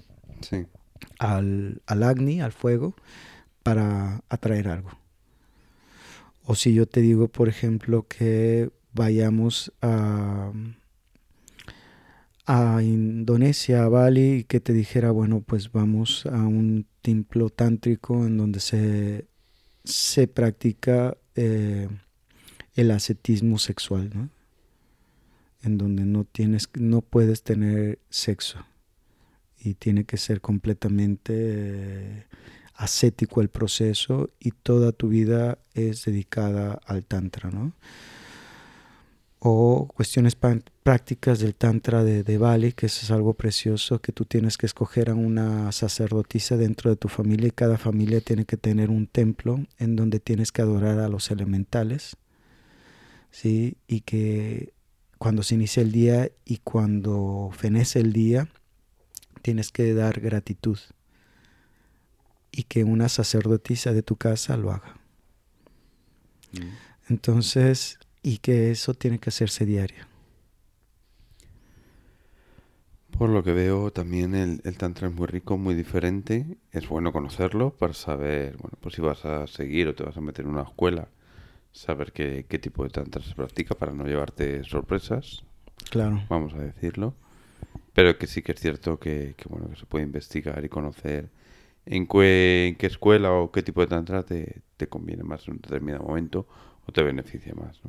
al, 1.18 1.83
al 1.87 2.03
Agni, 2.03 2.40
al 2.40 2.53
fuego, 2.53 2.94
para 3.62 4.22
atraer 4.29 4.68
algo. 4.68 4.90
O 6.44 6.55
si 6.55 6.74
yo 6.74 6.87
te 6.87 7.00
digo, 7.00 7.29
por 7.29 7.48
ejemplo, 7.48 8.07
que 8.09 8.70
vayamos 8.95 9.73
a, 9.83 10.53
a 12.47 12.83
Indonesia, 12.83 13.85
a 13.85 13.89
Bali, 13.89 14.33
y 14.33 14.45
que 14.45 14.61
te 14.61 14.73
dijera, 14.73 15.11
bueno, 15.11 15.41
pues 15.41 15.73
vamos 15.73 16.27
a 16.27 16.43
un 16.43 16.87
templo 17.03 17.51
tántrico 17.51 18.25
en 18.27 18.39
donde 18.39 18.61
se, 18.61 19.27
se 19.85 20.27
practica 20.29 21.17
eh, 21.35 21.89
el 22.75 22.91
ascetismo 22.91 23.59
sexual, 23.59 24.11
¿no? 24.15 24.31
En 25.63 25.79
donde 25.79 26.05
no 26.05 26.25
tienes, 26.25 26.69
no 26.75 27.01
puedes 27.01 27.43
tener 27.43 27.99
sexo 28.11 28.65
y 29.59 29.75
tiene 29.75 30.05
que 30.05 30.19
ser 30.19 30.41
completamente 30.41 32.27
ascético 32.75 33.41
el 33.41 33.49
proceso 33.49 34.31
y 34.39 34.51
toda 34.51 34.93
tu 34.93 35.09
vida 35.09 35.59
es 35.73 36.05
dedicada 36.05 36.81
al 36.87 37.05
tantra, 37.05 37.51
¿no? 37.51 37.73
O 39.47 39.91
cuestiones 39.95 40.37
prácticas 40.37 41.39
del 41.39 41.55
tantra 41.55 42.03
de, 42.03 42.23
de, 42.23 42.39
Bali, 42.39 42.73
que 42.73 42.87
eso 42.87 43.01
es 43.03 43.11
algo 43.11 43.35
precioso, 43.35 44.01
que 44.01 44.11
tú 44.11 44.25
tienes 44.25 44.57
que 44.57 44.65
escoger 44.65 45.11
a 45.11 45.15
una 45.15 45.71
sacerdotisa 45.71 46.57
dentro 46.57 46.89
de 46.89 46.97
tu 46.97 47.09
familia 47.09 47.49
y 47.49 47.51
cada 47.51 47.77
familia 47.77 48.23
tiene 48.23 48.47
que 48.47 48.57
tener 48.57 48.89
un 48.89 49.07
templo 49.07 49.63
en 49.79 49.97
donde 49.97 50.19
tienes 50.19 50.51
que 50.51 50.63
adorar 50.63 50.99
a 50.99 51.11
los 51.11 51.31
elementales, 51.31 52.17
¿sí? 53.31 53.77
Y 53.87 54.01
que 54.01 54.73
cuando 55.19 55.43
se 55.43 55.57
inicia 55.57 55.83
el 55.83 55.93
día 55.93 56.31
y 56.47 56.59
cuando 56.65 57.51
fenece 57.53 58.01
el 58.01 58.15
día, 58.15 58.49
tienes 59.43 59.73
que 59.73 59.93
dar 59.93 60.21
gratitud 60.21 60.79
y 62.51 62.63
que 62.63 62.83
una 62.83 63.11
sacerdotisa 63.11 63.93
de 63.93 64.03
tu 64.03 64.17
casa 64.17 64.57
lo 64.57 64.71
haga. 64.73 64.97
Mm. 66.53 67.11
Entonces, 67.11 67.99
y 68.25 68.39
que 68.39 68.73
eso 68.73 68.95
tiene 68.95 69.21
que 69.21 69.29
hacerse 69.29 69.65
diario. 69.67 70.07
Por 73.17 73.29
lo 73.29 73.45
que 73.45 73.53
veo, 73.53 73.93
también 73.93 74.35
el, 74.35 74.61
el, 74.65 74.77
tantra 74.77 75.07
es 75.07 75.15
muy 75.15 75.27
rico, 75.27 75.57
muy 75.57 75.77
diferente. 75.77 76.59
Es 76.73 76.89
bueno 76.89 77.13
conocerlo 77.13 77.71
para 77.71 77.93
saber, 77.93 78.57
bueno, 78.57 78.77
pues 78.81 78.97
si 78.97 79.03
vas 79.03 79.25
a 79.25 79.47
seguir 79.47 79.87
o 79.87 79.95
te 79.95 80.03
vas 80.03 80.17
a 80.17 80.21
meter 80.21 80.47
en 80.47 80.53
una 80.53 80.63
escuela, 80.63 81.07
saber 81.71 82.13
qué, 82.13 82.47
qué 82.49 82.59
tipo 82.59 82.83
de 82.83 82.91
tantra 82.91 83.23
se 83.23 83.35
practica 83.35 83.77
para 83.77 83.93
no 83.93 84.07
llevarte 84.07 84.65
sorpresas. 84.65 85.45
Claro. 85.91 86.25
Vamos 86.29 86.55
a 86.55 86.59
decirlo. 86.59 87.15
Pero 87.93 88.19
que 88.19 88.27
sí 88.27 88.43
que 88.43 88.53
es 88.53 88.61
cierto 88.61 88.99
que, 88.99 89.35
que 89.37 89.49
bueno, 89.49 89.69
que 89.69 89.77
se 89.77 89.87
puede 89.87 90.05
investigar 90.05 90.65
y 90.65 90.69
conocer 90.69 91.29
en, 91.87 92.07
qué, 92.07 92.77
escuela 92.81 93.33
o 93.33 93.51
qué 93.53 93.63
tipo 93.63 93.81
de 93.81 93.87
tantra 93.87 94.23
te, 94.25 94.63
conviene 94.89 95.23
más 95.23 95.47
en 95.47 95.55
un 95.55 95.61
determinado 95.61 96.05
momento 96.05 96.47
o 96.87 96.92
te 96.92 97.03
beneficia 97.03 97.55
más. 97.55 97.81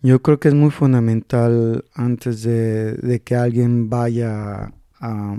Yo 0.00 0.22
creo 0.22 0.40
que 0.40 0.48
es 0.48 0.54
muy 0.54 0.70
fundamental 0.70 1.84
antes 1.94 2.42
de, 2.42 3.22
que 3.24 3.36
alguien 3.36 3.90
vaya 3.90 4.72
a, 5.00 5.36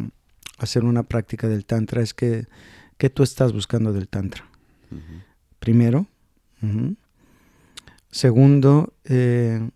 hacer 0.58 0.86
una 0.86 1.04
práctica 1.04 1.48
del 1.48 1.66
tantra 1.66 2.02
es 2.02 2.14
que, 2.14 2.48
que 2.98 3.10
tú 3.10 3.24
estás 3.24 3.54
buscando 3.54 3.94
del 3.94 4.08
tantra. 4.08 4.46
Primero. 5.60 6.08
Segundo, 8.12 8.94
eh, 9.06 9.70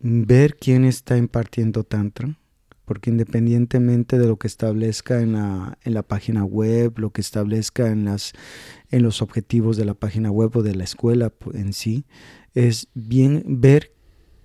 ver 0.00 0.56
quién 0.56 0.84
está 0.84 1.16
impartiendo 1.16 1.84
tantra 1.84 2.36
porque 2.84 3.10
independientemente 3.10 4.18
de 4.18 4.26
lo 4.26 4.38
que 4.38 4.46
establezca 4.46 5.20
en 5.20 5.32
la, 5.32 5.78
en 5.82 5.94
la 5.94 6.02
página 6.02 6.44
web, 6.44 6.98
lo 6.98 7.10
que 7.10 7.20
establezca 7.20 7.88
en, 7.88 8.04
las, 8.04 8.32
en 8.90 9.02
los 9.02 9.22
objetivos 9.22 9.76
de 9.76 9.84
la 9.84 9.94
página 9.94 10.30
web 10.30 10.56
o 10.56 10.62
de 10.62 10.74
la 10.74 10.84
escuela 10.84 11.32
en 11.54 11.72
sí, 11.72 12.04
es 12.54 12.88
bien 12.94 13.42
ver 13.46 13.92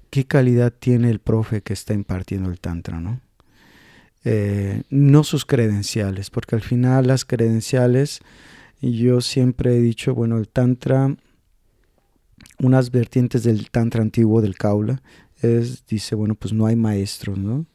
qué 0.10 0.26
calidad 0.26 0.74
tiene 0.74 1.10
el 1.10 1.20
profe 1.20 1.62
que 1.62 1.74
está 1.74 1.94
impartiendo 1.94 2.50
el 2.50 2.60
tantra, 2.60 3.00
¿no? 3.00 3.22
Eh, 4.26 4.84
no 4.90 5.24
sus 5.24 5.46
credenciales, 5.46 6.30
porque 6.30 6.56
al 6.56 6.62
final 6.62 7.08
las 7.08 7.24
credenciales, 7.24 8.20
yo 8.82 9.22
siempre 9.22 9.78
he 9.78 9.82
dicho, 9.82 10.14
bueno, 10.14 10.38
el 10.38 10.50
tantra, 10.50 11.16
unas 12.60 12.92
vertientes 12.92 13.44
del 13.44 13.70
tantra 13.72 14.02
antiguo 14.02 14.42
del 14.42 14.58
Kaula, 14.58 15.02
es, 15.42 15.86
dice, 15.86 16.16
bueno, 16.16 16.36
pues 16.36 16.54
no 16.54 16.66
hay 16.66 16.76
maestros, 16.76 17.38
¿no? 17.38 17.66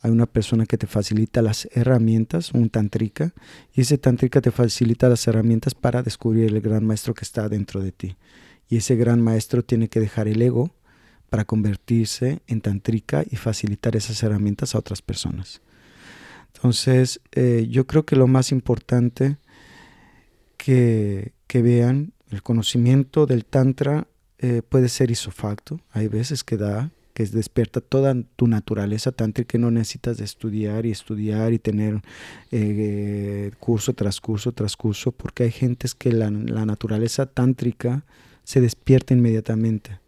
hay 0.00 0.10
una 0.10 0.26
persona 0.26 0.66
que 0.66 0.78
te 0.78 0.86
facilita 0.86 1.42
las 1.42 1.68
herramientas, 1.72 2.52
un 2.52 2.70
tantrika, 2.70 3.32
y 3.74 3.80
ese 3.80 3.98
tantrika 3.98 4.40
te 4.40 4.50
facilita 4.50 5.08
las 5.08 5.26
herramientas 5.26 5.74
para 5.74 6.02
descubrir 6.02 6.44
el 6.44 6.60
gran 6.60 6.84
maestro 6.86 7.14
que 7.14 7.24
está 7.24 7.48
dentro 7.48 7.82
de 7.82 7.92
ti. 7.92 8.16
Y 8.68 8.78
ese 8.78 8.96
gran 8.96 9.20
maestro 9.20 9.64
tiene 9.64 9.88
que 9.88 10.00
dejar 10.00 10.28
el 10.28 10.42
ego 10.42 10.74
para 11.30 11.44
convertirse 11.44 12.40
en 12.46 12.60
tantrika 12.60 13.24
y 13.30 13.36
facilitar 13.36 13.96
esas 13.96 14.22
herramientas 14.22 14.74
a 14.74 14.78
otras 14.78 15.02
personas. 15.02 15.60
Entonces, 16.54 17.20
eh, 17.32 17.66
yo 17.70 17.86
creo 17.86 18.04
que 18.04 18.16
lo 18.16 18.26
más 18.26 18.50
importante 18.50 19.36
que, 20.56 21.32
que 21.46 21.62
vean, 21.62 22.12
el 22.30 22.42
conocimiento 22.42 23.26
del 23.26 23.44
tantra 23.44 24.06
eh, 24.38 24.62
puede 24.68 24.88
ser 24.88 25.10
isofacto, 25.10 25.80
hay 25.90 26.08
veces 26.08 26.44
que 26.44 26.56
da, 26.56 26.90
que 27.12 27.26
despierta 27.26 27.80
toda 27.80 28.14
tu 28.36 28.46
naturaleza 28.46 29.10
tántrica 29.10 29.48
que 29.48 29.58
no 29.58 29.72
necesitas 29.72 30.18
de 30.18 30.24
estudiar 30.24 30.86
y 30.86 30.92
estudiar 30.92 31.52
y 31.52 31.58
tener 31.58 32.00
eh, 32.52 33.50
curso 33.58 33.94
tras 33.94 34.20
curso 34.20 34.52
tras 34.52 34.76
curso, 34.76 35.10
porque 35.10 35.42
hay 35.42 35.50
gentes 35.50 35.94
que 35.94 36.12
la, 36.12 36.30
naturaleza 36.30 37.26
tántrica 37.26 38.04
se 38.48 38.62
despierta 38.62 39.12
inmediatamente. 39.12 40.00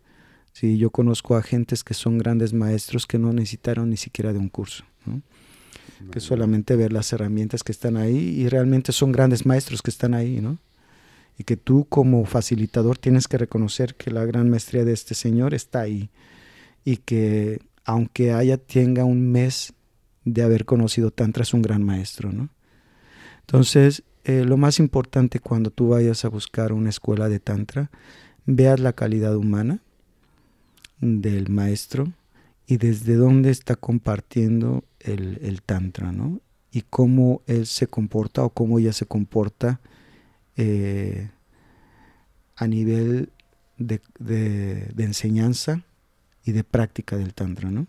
Sí, 0.54 0.78
yo 0.78 0.88
conozco 0.88 1.36
a 1.36 1.42
gentes 1.42 1.84
que 1.84 1.92
son 1.92 2.16
grandes 2.16 2.54
maestros 2.54 3.06
que 3.06 3.18
no 3.18 3.34
necesitaron 3.34 3.90
ni 3.90 3.98
siquiera 3.98 4.32
de 4.32 4.38
un 4.38 4.48
curso. 4.48 4.84
que 6.10 6.20
solamente 6.20 6.74
ver 6.74 6.90
las 6.90 7.12
herramientas 7.12 7.62
que 7.62 7.72
están 7.72 7.98
ahí 7.98 8.16
y 8.16 8.48
realmente 8.48 8.92
son 8.92 9.12
grandes 9.12 9.44
maestros 9.44 9.82
que 9.82 9.90
están 9.90 10.14
ahí, 10.14 10.40
¿no? 10.40 10.56
Y 11.36 11.44
que 11.44 11.58
tú 11.58 11.84
como 11.90 12.24
facilitador 12.24 12.96
tienes 12.96 13.28
que 13.28 13.36
reconocer 13.36 13.94
que 13.94 14.10
la 14.10 14.24
gran 14.24 14.48
maestría 14.48 14.86
de 14.86 14.94
este 14.94 15.14
señor 15.14 15.52
está 15.52 15.80
ahí 15.80 16.08
y 16.82 16.96
que 16.96 17.60
aunque 17.84 18.32
haya 18.32 18.56
tenga 18.56 19.04
un 19.04 19.30
mes 19.30 19.74
de 20.24 20.42
haber 20.42 20.64
conocido 20.64 21.10
Tantra 21.10 21.42
es 21.42 21.52
un 21.52 21.60
gran 21.60 21.82
maestro, 21.82 22.32
¿no? 22.32 22.48
Entonces, 23.40 24.02
eh, 24.24 24.44
lo 24.44 24.56
más 24.56 24.78
importante 24.78 25.40
cuando 25.40 25.70
tú 25.70 25.88
vayas 25.88 26.24
a 26.24 26.28
buscar 26.28 26.72
una 26.72 26.88
escuela 26.88 27.28
de 27.28 27.40
Tantra, 27.40 27.90
veas 28.50 28.80
la 28.80 28.92
calidad 28.92 29.36
humana 29.36 29.80
del 31.00 31.48
maestro 31.48 32.12
y 32.66 32.76
desde 32.76 33.14
dónde 33.14 33.50
está 33.50 33.76
compartiendo 33.76 34.84
el, 35.00 35.62
Tantra, 35.62 36.12
¿no? 36.12 36.40
Y 36.70 36.82
cómo 36.82 37.42
él 37.46 37.66
se 37.66 37.86
comporta 37.86 38.44
o 38.44 38.50
cómo 38.50 38.78
ella 38.78 38.92
se 38.92 39.06
comporta 39.06 39.80
eh, 40.56 41.30
a 42.56 42.66
nivel 42.66 43.30
de, 43.78 44.00
enseñanza 44.98 45.82
y 46.44 46.52
de 46.52 46.62
práctica 46.62 47.16
del 47.16 47.34
Tantra, 47.34 47.70
¿no? 47.70 47.86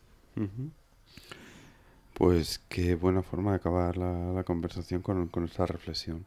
Pues 2.13 2.59
qué 2.69 2.95
buena 2.95 3.21
forma 3.21 3.51
de 3.51 3.57
acabar 3.57 3.97
la, 3.97 4.43
conversación 4.45 5.01
con, 5.01 5.29
esta 5.45 5.65
reflexión. 5.65 6.25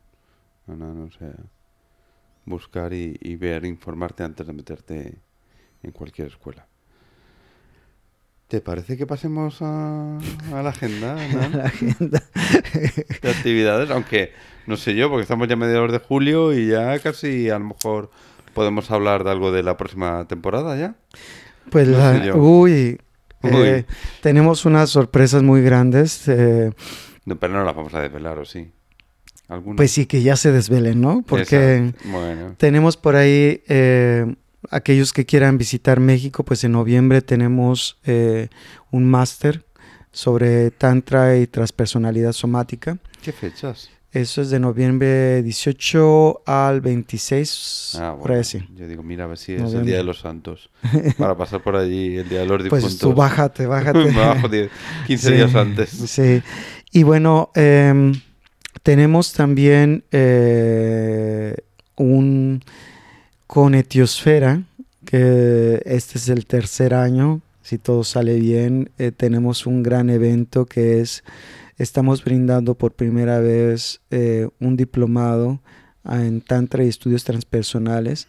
Buscar 2.47 2.93
y, 2.93 3.37
ver, 3.37 3.65
informarte 3.65 4.23
antes 4.23 4.47
de 4.47 4.53
meterte 4.53 5.19
en 5.83 5.91
cualquier 5.93 6.29
escuela. 6.29 6.67
¿Te 8.49 8.61
parece 8.61 8.97
que 8.97 9.07
pasemos 9.07 9.59
a, 9.63 10.19
la 10.51 10.69
agenda? 10.69 11.15
la 11.55 11.65
agenda. 11.65 12.23
de 13.23 13.31
actividades, 13.31 13.91
aunque 13.91 14.33
no 14.67 14.77
sé 14.77 14.95
yo, 14.95 15.09
porque 15.09 15.23
estamos 15.23 15.49
ya 15.49 15.55
a 15.55 15.57
mediados 15.57 15.91
de 15.91 15.99
julio 15.99 16.53
y 16.53 16.69
ya 16.69 16.99
casi 17.01 17.49
a 17.51 17.59
lo 17.59 17.67
mejor 17.67 18.11
¿Podemos 18.55 18.93
hablar 18.93 19.25
de 19.25 19.33
algo 19.33 19.51
de 19.51 19.65
la 19.65 19.77
próxima 19.77 20.27
temporada 20.29 20.77
ya? 20.77 20.95
Pues 21.71 21.89
No 21.89 21.99
la- 21.99 22.25
yo. 22.25 22.37
uy, 22.37 23.01
Uy. 23.43 23.51
eh, 23.53 23.85
tenemos 24.23 24.65
unas 24.65 24.91
sorpresas 24.91 25.43
muy 25.43 25.61
grandes. 25.61 26.29
eh, 26.29 26.73
No, 27.25 27.37
pero 27.37 27.53
no 27.53 27.65
las 27.65 27.75
vamos 27.75 27.93
a 27.95 28.01
desvelar, 28.01 28.39
¿o 28.39 28.45
sí? 28.45 28.71
¿Alguna? 29.49 29.77
pues 29.77 29.91
sí 29.91 30.07
que 30.07 30.23
ya 30.23 30.37
se 30.37 30.53
desvelen, 30.53 31.01
¿no? 31.01 31.23
Porque. 31.27 31.93
Bueno, 32.05 32.55
tenemos 32.57 32.97
por 32.97 33.17
ahí 33.17 33.63
eh, 33.69 34.35
aquellos 34.71 35.13
que 35.13 35.27
quieran 35.27 35.59
visitar 35.59 36.01
México, 36.01 36.45
pues 36.45 36.65
en 36.65 36.73
noviembre 36.73 37.21
tenemos 37.23 37.99
eh, 38.05 38.49
un 38.91 39.05
máster 39.09 39.65
sobre 40.13 40.71
tantra 40.71 41.37
y 41.37 41.47
transpersonalidad 41.47 42.33
somática. 42.33 42.99
¿qué 43.23 43.33
fechas? 43.33 43.91
Eso 44.13 44.43
es 44.43 44.51
de 44.51 44.61
noviembre 44.61 45.43
18 45.43 46.43
al 46.47 46.81
26, 46.81 47.99
Ah, 48.01 48.13
bueno, 48.13 48.39
así. 48.41 48.63
Yo 48.77 48.87
digo, 48.87 49.03
mira, 49.03 49.25
a 49.25 49.27
ver 49.27 49.39
si 49.39 49.55
es 49.55 49.73
el. 49.75 49.85
Día 49.85 49.97
de 49.97 50.05
los 50.05 50.21
Santos. 50.21 50.71
Para 51.19 51.37
pasar 51.37 51.63
por 51.65 51.75
allí 51.75 52.17
el 52.19 52.29
Día 52.29 52.41
de 52.41 52.47
los 52.47 52.59
Pues 52.69 52.83
Difuntos. 52.85 52.99
tú 52.99 53.13
bájate, 53.13 53.67
bájate. 53.67 54.05
Me 54.13 54.13
bajo 54.21 54.49
10, 54.49 54.71
15 55.09 55.29
Sí, 55.29 55.35
días 55.35 55.55
antes. 55.57 55.91
Sí. 55.91 56.43
Y 56.93 57.03
bueno, 57.03 57.51
em, 57.57 58.13
tenemos 58.85 59.33
también 59.33 60.05
eh, 60.12 61.57
un 61.97 62.62
con 63.49 63.75
Etiosfera, 63.75 64.62
que 65.05 65.83
este 65.85 66.18
es 66.18 66.29
el 66.29 66.47
tercer 66.47 66.94
año, 66.94 67.40
si 67.62 67.79
todo 67.79 68.05
sale 68.05 68.38
bien, 68.38 68.90
eh, 68.99 69.11
tenemos 69.11 69.66
un 69.66 69.83
gran 69.83 70.11
evento 70.11 70.66
que 70.66 71.01
es, 71.01 71.25
estamos 71.79 72.23
brindando 72.25 72.75
por 72.75 72.92
primera 72.92 73.38
vez 73.40 74.01
eh, 74.11 74.49
un 74.61 74.77
diplomado 74.77 75.61
en 76.05 76.40
Tantra 76.42 76.85
y 76.85 76.88
estudios 76.88 77.25
transpersonales, 77.25 78.29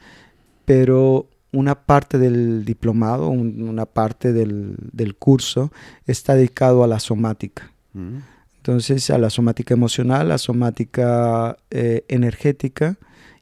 pero 0.65 1.27
una 1.51 1.75
parte 1.85 2.17
del 2.17 2.63
diplomado, 2.65 3.27
un- 3.29 3.61
una 3.67 3.85
parte 3.85 4.31
del, 4.31 4.75
del 4.91 5.15
curso 5.15 5.71
está 6.07 6.35
dedicado 6.35 6.83
a 6.83 6.87
la 6.87 6.99
somática. 6.99 7.71
Mm. 7.93 8.17
Entonces, 8.65 9.11
a 9.11 9.19
la 9.19 9.29
somática 9.29 9.75
emocional, 9.75 10.21
a 10.21 10.23
la 10.23 10.37
somática 10.39 11.55
eh, 11.69 12.03
energética 12.07 12.97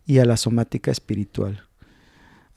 y 0.06 0.18
a 0.18 0.26
la 0.26 0.36
somática 0.36 0.92
espiritual. 0.92 1.64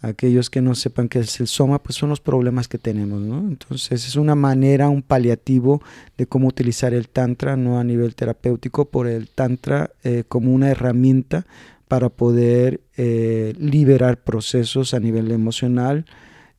Aquellos 0.01 0.51
que 0.51 0.61
no 0.61 0.75
sepan 0.75 1.09
qué 1.09 1.21
es 1.21 1.39
el 1.39 1.47
soma, 1.47 1.81
pues 1.81 1.95
son 1.95 2.09
los 2.09 2.19
problemas 2.19 2.67
que 2.67 2.79
tenemos, 2.79 3.21
¿no? 3.21 3.39
Entonces, 3.39 4.05
es 4.09 4.17
una 4.17 4.35
manera, 4.35 4.89
un 4.89 5.03
paliativo 5.03 5.81
de 6.19 6.27
cómo 6.27 6.49
utilizar 6.49 6.93
el 6.93 7.09
tantra, 7.09 7.57
no 7.57 7.79
a 7.79 7.85
nivel 7.85 8.17
terapéutico, 8.17 8.87
por 8.87 9.07
el 9.07 9.29
tantra 9.29 9.93
eh, 10.03 10.25
como 10.27 10.53
una 10.53 10.69
herramienta 10.69 11.47
para 11.87 12.09
poder 12.09 12.81
eh, 12.97 13.55
liberar 13.61 14.25
procesos 14.25 14.93
a 14.93 14.99
nivel 14.99 15.31
emocional, 15.31 16.05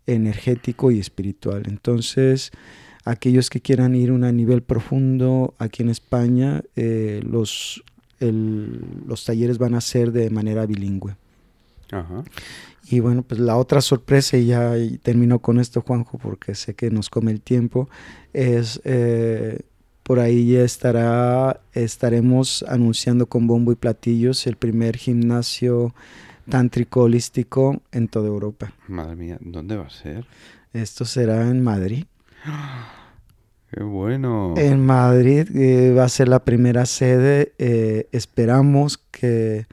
energético 0.05 0.89
y 0.89 0.99
espiritual. 0.99 1.63
Entonces, 1.67 2.53
aquellos 3.09 3.49
que 3.49 3.61
quieran 3.61 3.95
ir 3.95 4.09
a 4.09 4.13
un 4.13 4.35
nivel 4.35 4.61
profundo 4.61 5.53
aquí 5.59 5.83
en 5.83 5.89
España, 5.89 6.61
eh, 6.75 7.21
los, 7.23 7.83
el- 8.19 8.81
los 9.07 9.23
talleres 9.25 9.57
van 9.57 9.75
a 9.75 9.81
ser 9.81 10.11
de 10.11 10.29
manera 10.29 10.65
bilingüe. 10.65 11.15
Ajá. 11.91 12.23
Y 12.89 12.99
bueno, 13.01 13.21
pues 13.23 13.39
la 13.39 13.57
otra 13.57 13.81
sorpresa, 13.81 14.37
y 14.37 14.45
ya 14.47 14.73
termino 15.03 15.39
con 15.39 15.59
esto, 15.59 15.81
Juanjo, 15.81 16.17
porque 16.17 16.55
sé 16.55 16.73
que 16.73 16.89
nos 16.89 17.09
come 17.09 17.31
el 17.31 17.41
tiempo, 17.41 17.89
es 18.33 18.79
eh, 18.85 19.59
por 20.03 20.19
ahí 20.19 20.53
ya 20.53 20.61
estará, 20.63 21.59
estaremos 21.73 22.63
anunciando 22.67 23.25
con 23.25 23.45
bombo 23.45 23.73
y 23.73 23.75
platillos 23.75 24.47
el 24.47 24.55
primer 24.55 24.95
gimnasio 24.95 25.93
tántrico 26.49 27.01
holístico 27.03 27.81
en 27.91 28.07
toda 28.07 28.27
Europa. 28.27 28.71
Madre 28.87 29.17
mía, 29.17 29.37
¿dónde 29.41 29.75
va 29.75 29.87
a 29.87 29.89
ser? 29.89 30.25
Esto 30.71 31.03
será 31.03 31.49
en 31.49 31.61
Madrid. 31.61 32.05
Qué 33.71 33.83
bueno. 33.83 34.53
En 34.57 34.85
Madrid 34.85 35.47
eh, 35.55 35.93
va 35.93 36.05
a 36.05 36.09
ser 36.09 36.27
la 36.29 36.43
primera 36.43 36.85
sede. 36.85 37.53
eh, 37.57 38.07
esperamos 38.11 38.97
que 39.11 39.65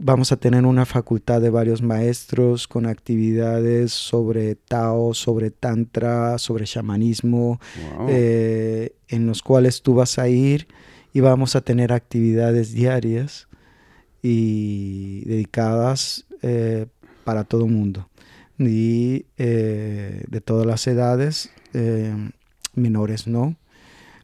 vamos 0.00 0.32
a 0.32 0.36
tener 0.36 0.64
una 0.64 0.86
facultad 0.86 1.40
de 1.40 1.50
varios 1.50 1.82
maestros 1.82 2.66
con 2.66 2.86
actividades 2.86 3.92
sobre 3.92 4.54
Tao, 4.56 5.12
sobre 5.14 5.50
Tantra, 5.50 6.38
sobre 6.38 6.64
chamanismo, 6.64 7.60
Wow. 7.98 8.06
eh, 8.10 8.94
en 9.08 9.26
los 9.26 9.42
cuales 9.42 9.82
tú 9.82 9.94
vas 9.94 10.18
a 10.18 10.28
ir 10.28 10.66
y 11.12 11.20
vamos 11.20 11.54
a 11.54 11.60
tener 11.60 11.92
actividades 11.92 12.72
diarias 12.72 13.46
y 14.22 15.24
dedicadas 15.26 16.24
eh, 16.42 16.86
para 17.24 17.44
todo 17.44 17.66
el 17.66 17.72
mundo 17.72 18.08
y 18.58 19.26
eh, 19.38 20.24
de 20.28 20.40
todas 20.40 20.66
las 20.66 20.86
edades, 20.86 21.50
menores 22.74 23.26
no, 23.26 23.56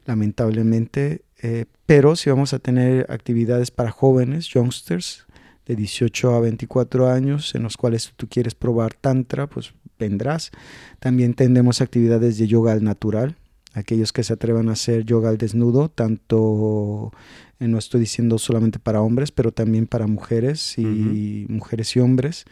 lamentablemente, 0.06 1.22
eh, 1.42 1.66
pero 1.86 2.16
sí 2.16 2.30
vamos 2.30 2.52
a 2.54 2.58
tener 2.58 3.06
actividades 3.10 3.70
para 3.70 3.90
jóvenes, 3.90 4.48
youngsters, 4.48 5.26
de 5.66 5.76
18 5.76 6.34
a 6.34 6.40
24 6.40 7.10
años, 7.10 7.54
en 7.54 7.62
los 7.62 7.76
cuales 7.76 8.12
tú 8.16 8.26
quieres 8.28 8.54
probar 8.54 8.94
tantra, 8.94 9.46
pues 9.48 9.74
vendrás. 9.98 10.50
También 10.98 11.34
tendremos 11.34 11.80
actividades 11.82 12.38
de 12.38 12.46
yoga 12.46 12.72
al 12.72 12.82
natural, 12.82 13.36
aquellos 13.74 14.12
que 14.12 14.24
se 14.24 14.32
atrevan 14.32 14.70
a 14.70 14.72
hacer 14.72 15.04
yoga 15.04 15.28
al 15.28 15.36
desnudo, 15.36 15.90
tanto, 15.90 17.12
eh, 17.60 17.68
no 17.68 17.76
estoy 17.78 18.00
diciendo 18.00 18.38
solamente 18.38 18.78
para 18.78 19.02
hombres, 19.02 19.30
pero 19.30 19.52
también 19.52 19.86
para 19.86 20.06
mujeres 20.06 20.78
y 20.78 21.46
mujeres 21.50 21.94
y 21.96 22.00
hombres, 22.00 22.44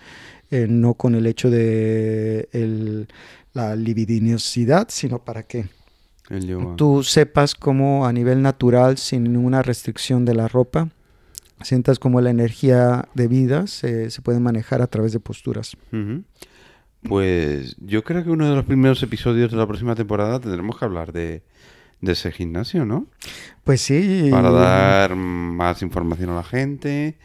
eh, 0.50 0.66
no 0.68 0.92
con 0.94 1.14
el 1.14 1.26
hecho 1.26 1.48
de 1.50 2.48
el- 2.52 3.09
la 3.54 3.74
libidinosidad, 3.76 4.88
sino 4.90 5.24
para 5.24 5.42
que. 5.44 5.66
Tú 6.77 7.03
sepas 7.03 7.55
cómo 7.55 8.07
a 8.07 8.12
nivel 8.12 8.43
natural, 8.43 8.99
sin 8.99 9.25
ninguna 9.25 9.62
restricción 9.62 10.25
de 10.25 10.35
la 10.35 10.49
ropa, 10.49 10.89
sientas 11.62 11.99
como 11.99 12.21
la 12.21 12.31
energía 12.31 13.09
de 13.15 13.29
vida 13.29 13.67
se, 13.67 14.11
se 14.11 14.23
puede 14.23 14.41
manejar 14.41 14.83
a 14.83 14.87
través 14.87 15.12
de 15.12 15.21
posturas. 15.21 15.77
Ujú. 15.93 16.23
Pues 17.09 17.77
yo 17.79 18.03
creo 18.03 18.25
que 18.25 18.31
uno 18.31 18.49
de 18.49 18.57
los 18.57 18.65
primeros 18.65 19.03
episodios 19.03 19.51
de 19.51 19.57
la 19.57 19.67
próxima 19.67 19.95
temporada 19.95 20.41
tendremos 20.41 20.79
que 20.79 20.85
hablar 20.85 21.12
de, 21.12 21.43
de 22.01 22.12
ese 22.12 22.33
gimnasio, 22.33 22.85
¿no? 22.85 23.07
Pues 23.65 23.81
sí. 23.81 24.29
Para 24.31 24.51
dar 24.51 25.15
más 25.15 25.83
información 25.83 26.31
a 26.31 26.37
la 26.37 26.43
gente 26.43 27.17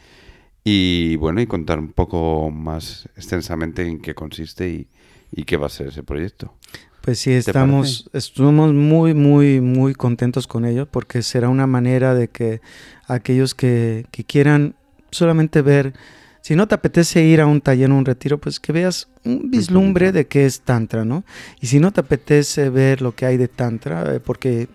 y 0.64 1.16
bueno, 1.16 1.40
y 1.40 1.46
contar 1.46 1.78
un 1.78 1.92
poco 1.92 2.50
más 2.50 3.08
extensamente 3.16 3.86
en 3.86 4.00
qué 4.00 4.14
consiste 4.14 4.68
y, 4.68 4.88
y 5.32 5.44
qué 5.44 5.56
va 5.56 5.66
a 5.66 5.70
ser 5.70 5.88
ese 5.88 6.02
proyecto. 6.02 6.54
Pues 7.02 7.18
sí, 7.18 7.32
estamos, 7.32 8.08
estamos 8.12 8.72
muy, 8.72 9.12
muy, 9.12 9.60
muy 9.60 9.92
contentos 9.92 10.46
con 10.46 10.64
ello 10.64 10.86
porque 10.86 11.22
será 11.22 11.48
una 11.48 11.66
manera 11.66 12.14
de 12.14 12.28
que 12.28 12.60
aquellos 13.08 13.56
que, 13.56 14.06
que 14.12 14.22
quieran 14.22 14.76
solamente 15.10 15.62
ver, 15.62 15.94
si 16.42 16.54
no 16.54 16.68
te 16.68 16.76
apetece 16.76 17.24
ir 17.24 17.40
a 17.40 17.46
un 17.46 17.60
taller 17.60 17.90
o 17.90 17.96
un 17.96 18.04
retiro, 18.04 18.38
pues 18.38 18.60
que 18.60 18.72
veas 18.72 19.08
un 19.24 19.50
vislumbre 19.50 20.12
de 20.12 20.28
qué 20.28 20.46
es 20.46 20.60
Tantra, 20.60 21.04
¿no? 21.04 21.24
Y 21.60 21.66
si 21.66 21.80
no 21.80 21.92
te 21.92 22.00
apetece 22.00 22.70
ver 22.70 23.02
lo 23.02 23.16
que 23.16 23.26
hay 23.26 23.36
de 23.36 23.48
Tantra, 23.48 24.14
eh, 24.14 24.20
porque 24.20 24.68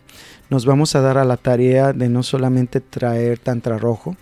nos 0.50 0.66
vamos 0.66 0.96
a 0.96 1.02
dar 1.02 1.18
a 1.18 1.24
la 1.24 1.38
tarea 1.38 1.94
de 1.94 2.10
no 2.10 2.24
solamente 2.24 2.82
traer 2.82 3.40
Tantra 3.40 3.78
rojo, 3.78 4.18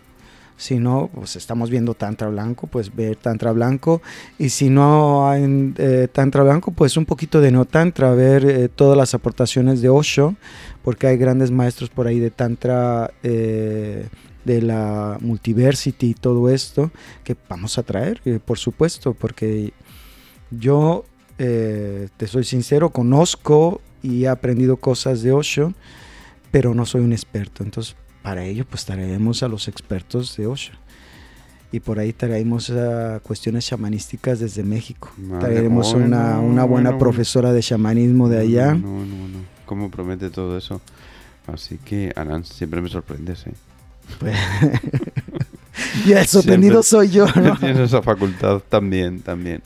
si 0.58 0.80
no, 0.80 1.10
pues 1.14 1.36
estamos 1.36 1.70
viendo 1.70 1.94
Tantra 1.94 2.30
Blanco, 2.30 2.68
pues 2.68 2.96
ver 2.96 3.18
Tantra 3.18 3.52
Blanco. 3.52 4.02
Y 4.40 4.50
si 4.50 4.70
no 4.70 5.30
hay 5.30 5.74
eh, 5.78 6.08
Tantra 6.12 6.44
Blanco, 6.44 6.72
pues 6.72 6.96
un 6.98 7.06
poquito 7.06 7.42
de 7.42 7.52
no 7.52 7.66
Tantra, 7.66 8.12
ver 8.12 8.46
eh, 8.46 8.70
todas 8.70 8.98
las 8.98 9.14
aportaciones 9.14 9.82
de 9.82 9.90
Osho, 9.90 10.36
porque 10.84 11.08
hay 11.08 11.18
grandes 11.18 11.52
maestros 11.52 11.90
por 11.90 12.08
ahí 12.08 12.20
de 12.20 12.32
Tantra, 12.32 13.12
eh, 13.24 14.08
de 14.46 14.62
la 14.62 15.18
Multiversity 15.22 16.12
y 16.12 16.14
todo 16.14 16.50
esto, 16.50 16.92
que 17.24 17.36
vamos 17.50 17.78
a 17.78 17.84
traer, 17.84 18.22
por 18.46 18.60
supuesto, 18.60 19.16
porque 19.16 19.74
yo, 20.52 21.04
te 21.38 22.28
soy 22.28 22.44
sincero, 22.44 22.92
conozco 22.92 23.82
y 24.04 24.24
he 24.24 24.28
aprendido 24.28 24.78
cosas 24.78 25.24
de 25.24 25.32
Osho, 25.32 25.74
pero 26.52 26.76
no 26.76 26.86
soy 26.86 27.02
un 27.02 27.12
experto. 27.12 27.64
Entonces, 27.64 27.96
para 28.26 28.44
ello, 28.44 28.66
pues 28.68 28.86
traeremos 28.86 29.44
a 29.44 29.48
los 29.48 29.68
expertos 29.68 30.36
de 30.36 30.48
Osho. 30.48 30.74
Y 31.72 31.80
por 31.80 32.00
ahí 32.00 32.12
traemos 32.12 32.70
uh, 32.70 33.20
cuestiones 33.22 33.68
chamanísticas 33.68 34.40
desde 34.40 34.64
México. 34.64 35.12
Madre, 35.16 35.40
traeremos 35.42 35.92
bueno, 35.94 36.08
una, 36.08 36.40
una 36.40 36.64
buena 36.64 36.90
bueno, 36.90 36.98
profesora 36.98 37.54
de 37.54 37.62
chamanismo 37.62 38.28
de 38.28 38.40
allá. 38.40 38.74
No, 38.74 38.88
no, 38.88 39.06
no, 39.06 39.28
no. 39.28 39.40
¿Cómo 39.68 39.92
promete 39.92 40.32
todo 40.32 40.58
eso? 40.58 40.82
Así 41.46 41.78
que, 41.78 42.14
Anan, 42.16 42.44
siempre 42.46 42.82
me 42.82 42.90
sorprendes, 42.90 43.46
¿eh? 43.46 43.54
Pues, 44.20 44.36
y 46.08 46.14
el 46.14 46.26
sorprendido 46.26 46.82
soy 46.82 47.10
yo, 47.10 47.28
¿no? 47.36 47.58
Tienes 47.58 47.78
esa 47.78 48.02
facultad 48.02 48.60
también, 48.70 49.22
también. 49.22 49.62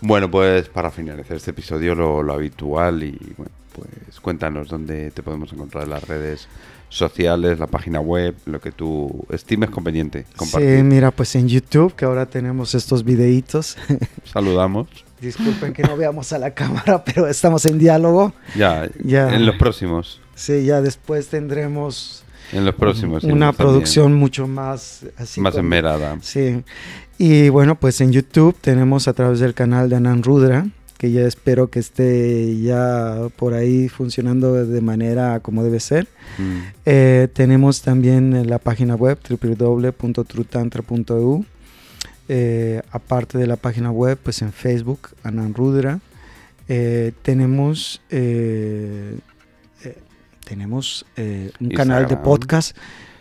Bueno, 0.00 0.30
pues 0.30 0.70
para 0.70 0.90
finalizar 0.90 1.36
este 1.36 1.50
episodio 1.50 1.94
lo, 1.94 2.22
lo 2.22 2.32
habitual 2.32 3.02
y 3.02 3.18
bueno, 3.36 3.52
pues 3.74 4.18
cuéntanos 4.20 4.68
dónde 4.68 5.10
te 5.10 5.22
podemos 5.22 5.52
encontrar 5.52 5.84
en 5.84 5.90
las 5.90 6.08
redes 6.08 6.48
sociales, 6.88 7.58
la 7.58 7.66
página 7.66 8.00
web, 8.00 8.34
lo 8.46 8.60
que 8.60 8.72
tú 8.72 9.26
estimes 9.30 9.70
conveniente 9.70 10.24
compartir. 10.36 10.78
Sí, 10.78 10.82
mira, 10.82 11.10
pues 11.10 11.34
en 11.34 11.48
YouTube, 11.48 11.94
que 11.94 12.04
ahora 12.04 12.26
tenemos 12.26 12.74
estos 12.74 13.04
videitos. 13.04 13.76
Saludamos. 14.24 14.88
Disculpen 15.20 15.72
que 15.72 15.82
no 15.82 15.96
veamos 15.96 16.32
a 16.32 16.38
la 16.38 16.52
cámara, 16.52 17.04
pero 17.04 17.26
estamos 17.26 17.66
en 17.66 17.78
diálogo. 17.78 18.32
Ya, 18.56 18.88
ya. 19.02 19.34
en 19.34 19.46
los 19.46 19.56
próximos. 19.56 20.20
Sí, 20.34 20.64
ya 20.64 20.80
después 20.80 21.28
tendremos 21.28 22.24
en 22.52 22.64
los 22.64 22.74
próximos. 22.74 23.24
Una 23.24 23.52
producción 23.52 24.14
mucho 24.14 24.46
más 24.46 25.04
así. 25.16 25.40
Más 25.40 25.56
enmerada. 25.56 26.18
Sí. 26.22 26.62
Y 27.18 27.48
bueno, 27.48 27.74
pues 27.74 28.00
en 28.00 28.12
YouTube 28.12 28.56
tenemos 28.60 29.08
a 29.08 29.12
través 29.12 29.40
del 29.40 29.54
canal 29.54 29.90
de 29.90 29.96
Anan 29.96 30.22
Rudra, 30.22 30.66
que 30.98 31.10
ya 31.12 31.22
espero 31.22 31.70
que 31.70 31.78
esté 31.78 32.60
ya 32.60 33.28
por 33.36 33.54
ahí 33.54 33.88
funcionando 33.88 34.66
de 34.66 34.80
manera 34.80 35.38
como 35.40 35.62
debe 35.62 35.78
ser. 35.78 36.08
Mm. 36.38 36.58
Eh, 36.84 37.28
tenemos 37.32 37.82
también 37.82 38.50
la 38.50 38.58
página 38.58 38.96
web 38.96 39.16
www.trutantra.eu. 39.30 41.44
Eh, 42.30 42.82
aparte 42.90 43.38
de 43.38 43.46
la 43.46 43.56
página 43.56 43.90
web, 43.92 44.18
pues 44.20 44.42
en 44.42 44.52
Facebook, 44.52 45.10
Anan 45.22 45.54
Rudra. 45.54 46.00
Eh, 46.68 47.12
tenemos 47.22 48.02
tenemos 50.44 51.06
un 51.60 51.70
canal 51.70 52.08
de 52.08 52.16
podcast 52.16 52.76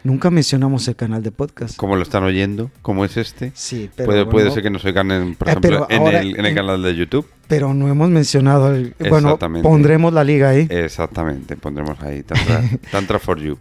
Nunca 0.07 0.31
mencionamos 0.31 0.87
el 0.87 0.95
canal 0.95 1.21
de 1.21 1.33
podcast. 1.33 1.75
¿Cómo 1.75 1.97
lo 1.97 2.01
están 2.01 2.23
oyendo? 2.23 2.71
¿Cómo 2.81 3.03
es 3.03 3.17
este? 3.17 3.51
Sí, 3.53 3.89
pero. 3.93 4.29
Puede, 4.29 4.51
ser 4.51 4.63
que 4.63 4.69
nos 4.69 4.85
oigan, 4.85 5.11
en, 5.11 5.35
por 5.35 5.49
eh, 5.49 5.51
ejemplo, 5.51 5.85
en, 5.89 6.45
el, 6.45 6.55
canal 6.55 6.81
de 6.81 6.95
YouTube. 6.95 7.27
Pero 7.49 7.73
no 7.73 7.89
hemos 7.89 8.09
mencionado. 8.09 8.73
El, 8.73 8.95
bueno, 9.09 9.37
pondremos 9.61 10.13
la 10.13 10.23
liga 10.23 10.47
ahí. 10.47 10.65
Exactamente, 10.69 11.57
pondremos 11.57 12.01
ahí. 12.01 12.23
Tantra, 12.91 13.19
for 13.19 13.37
You. 13.37 13.57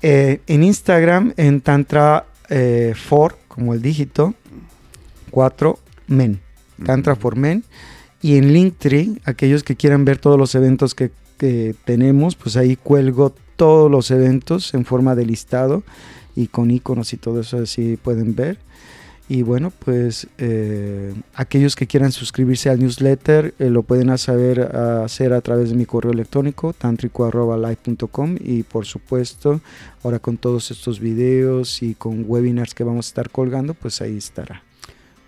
Eh, 0.00 0.40
en 0.46 0.62
Instagram, 0.62 1.34
en 1.36 1.60
Tantra 1.60 2.24
eh, 2.48 2.94
for, 2.96 3.36
como 3.46 3.74
el 3.74 3.82
dígito, 3.82 4.32
4 5.32 5.78
men. 6.06 6.40
Tantra 6.86 7.14
for 7.14 7.36
men. 7.36 7.62
Y 8.22 8.38
en 8.38 8.54
Linktree, 8.54 9.20
aquellos 9.26 9.62
que 9.62 9.76
quieran 9.76 10.06
ver 10.06 10.16
todos 10.16 10.38
los 10.38 10.54
eventos 10.54 10.94
que, 10.94 11.10
que 11.36 11.74
tenemos, 11.84 12.36
pues 12.36 12.56
ahí 12.56 12.74
cuelgo 12.74 13.34
todos 13.56 13.90
los 13.90 14.10
eventos 14.10 14.74
en 14.74 14.84
forma 14.84 15.14
de 15.14 15.26
listado 15.26 15.82
y 16.36 16.48
con 16.48 16.70
iconos 16.70 17.12
y 17.12 17.16
todo 17.16 17.40
eso 17.40 17.58
así 17.58 17.96
pueden 18.02 18.34
ver. 18.34 18.58
Y 19.26 19.42
bueno, 19.42 19.70
pues 19.70 20.26
eh, 20.36 21.14
aquellos 21.34 21.76
que 21.76 21.86
quieran 21.86 22.12
suscribirse 22.12 22.68
al 22.68 22.78
newsletter 22.78 23.54
eh, 23.58 23.70
lo 23.70 23.82
pueden 23.82 24.16
saber 24.18 24.60
hacer 24.60 25.32
a 25.32 25.40
través 25.40 25.70
de 25.70 25.76
mi 25.76 25.86
correo 25.86 26.12
electrónico 26.12 26.74
tantrico.live.com 26.74 28.36
y 28.38 28.64
por 28.64 28.84
supuesto 28.84 29.62
ahora 30.02 30.18
con 30.18 30.36
todos 30.36 30.70
estos 30.70 31.00
videos 31.00 31.82
y 31.82 31.94
con 31.94 32.24
webinars 32.28 32.74
que 32.74 32.84
vamos 32.84 33.06
a 33.06 33.08
estar 33.08 33.30
colgando, 33.30 33.72
pues 33.72 34.02
ahí 34.02 34.18
estará. 34.18 34.62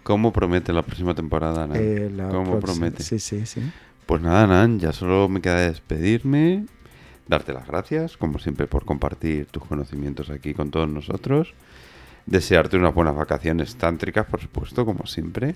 ¿Cómo 0.02 0.30
promete 0.30 0.74
la 0.74 0.82
próxima 0.82 1.14
temporada, 1.14 1.66
Nan? 1.66 1.78
Eh, 1.80 2.10
¿Cómo 2.30 2.60
promete? 2.60 3.02
Sí, 3.02 3.18
sí, 3.18 3.46
sí. 3.46 3.62
Pues 4.04 4.20
nada, 4.20 4.46
Nan, 4.46 4.78
ya 4.78 4.92
solo 4.92 5.28
me 5.28 5.40
queda 5.40 5.60
despedirme 5.60 6.66
darte 7.28 7.52
las 7.52 7.66
gracias, 7.66 8.16
como 8.16 8.38
siempre, 8.38 8.66
por 8.66 8.84
compartir 8.84 9.46
tus 9.46 9.64
conocimientos 9.64 10.30
aquí 10.30 10.54
con 10.54 10.70
todos 10.70 10.88
nosotros. 10.88 11.54
Desearte 12.26 12.76
unas 12.76 12.94
buenas 12.94 13.14
vacaciones 13.14 13.76
tántricas, 13.76 14.26
por 14.26 14.40
supuesto, 14.40 14.84
como 14.84 15.06
siempre, 15.06 15.54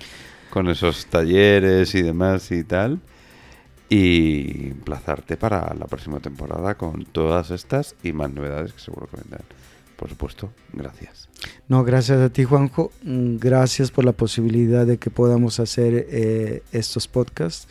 con 0.50 0.68
esos 0.68 1.06
talleres 1.06 1.94
y 1.94 2.02
demás 2.02 2.50
y 2.52 2.64
tal. 2.64 3.00
Y 3.88 4.68
emplazarte 4.68 5.36
para 5.36 5.74
la 5.74 5.86
próxima 5.86 6.20
temporada 6.20 6.76
con 6.76 7.04
todas 7.06 7.50
estas 7.50 7.96
y 8.04 8.12
más 8.12 8.30
novedades 8.30 8.72
que 8.72 8.78
seguro 8.78 9.08
que 9.08 9.16
vendrán. 9.16 9.42
Por 10.00 10.08
supuesto, 10.08 10.50
gracias. 10.72 11.28
No, 11.68 11.84
gracias 11.84 12.20
a 12.20 12.30
ti, 12.30 12.44
Juanjo. 12.44 12.90
Gracias 13.02 13.90
por 13.90 14.06
la 14.06 14.12
posibilidad 14.12 14.86
de 14.86 14.96
que 14.96 15.10
podamos 15.10 15.60
hacer 15.60 16.06
eh, 16.08 16.62
estos 16.72 17.06
podcasts 17.06 17.66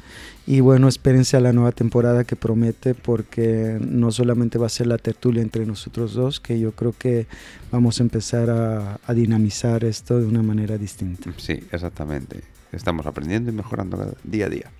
y 0.46 0.60
bueno, 0.60 0.88
espérense 0.88 1.38
a 1.38 1.40
la 1.40 1.54
nueva 1.54 1.72
temporada 1.72 2.26
que 2.26 2.36
promete 2.36 2.94
porque 2.94 3.80
no 3.82 4.12
solamente 4.12 4.60
va 4.60 4.68
a 4.68 4.70
ser 4.70 4.86
la 4.86 5.00
tertulia 5.00 5.42
entre 5.42 5.66
nosotros 5.66 6.14
dos, 6.14 6.40
que 6.40 6.60
yo 6.60 6.72
creo 6.74 6.94
que 6.96 7.26
vamos 7.72 8.00
a 8.00 8.04
empezar 8.04 8.52
a, 8.52 9.00
dinamizar 9.12 9.84
esto 9.84 10.20
de 10.20 10.28
una 10.28 10.44
manera 10.44 10.78
distinta. 10.78 11.34
Sí, 11.38 11.64
exactamente. 11.72 12.42
Estamos 12.72 13.08
aprendiendo 13.08 13.50
y 13.50 13.56
mejorando 13.56 14.16
día 14.24 14.46
a 14.46 14.50
día. 14.50 14.72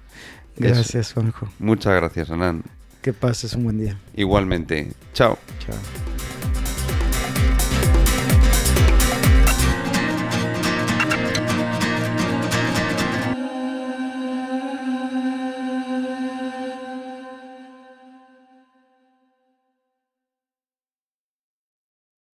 Gracias, 0.56 1.14
Juanjo. 1.14 1.50
Muchas 1.58 1.96
gracias, 1.96 2.30
Anán. 2.30 2.62
Que 3.02 3.12
pases 3.12 3.56
un 3.56 3.64
buen 3.64 3.80
día. 3.80 3.98
Igualmente. 4.14 4.92
Chao. 5.14 5.40
Chao. 5.66 6.19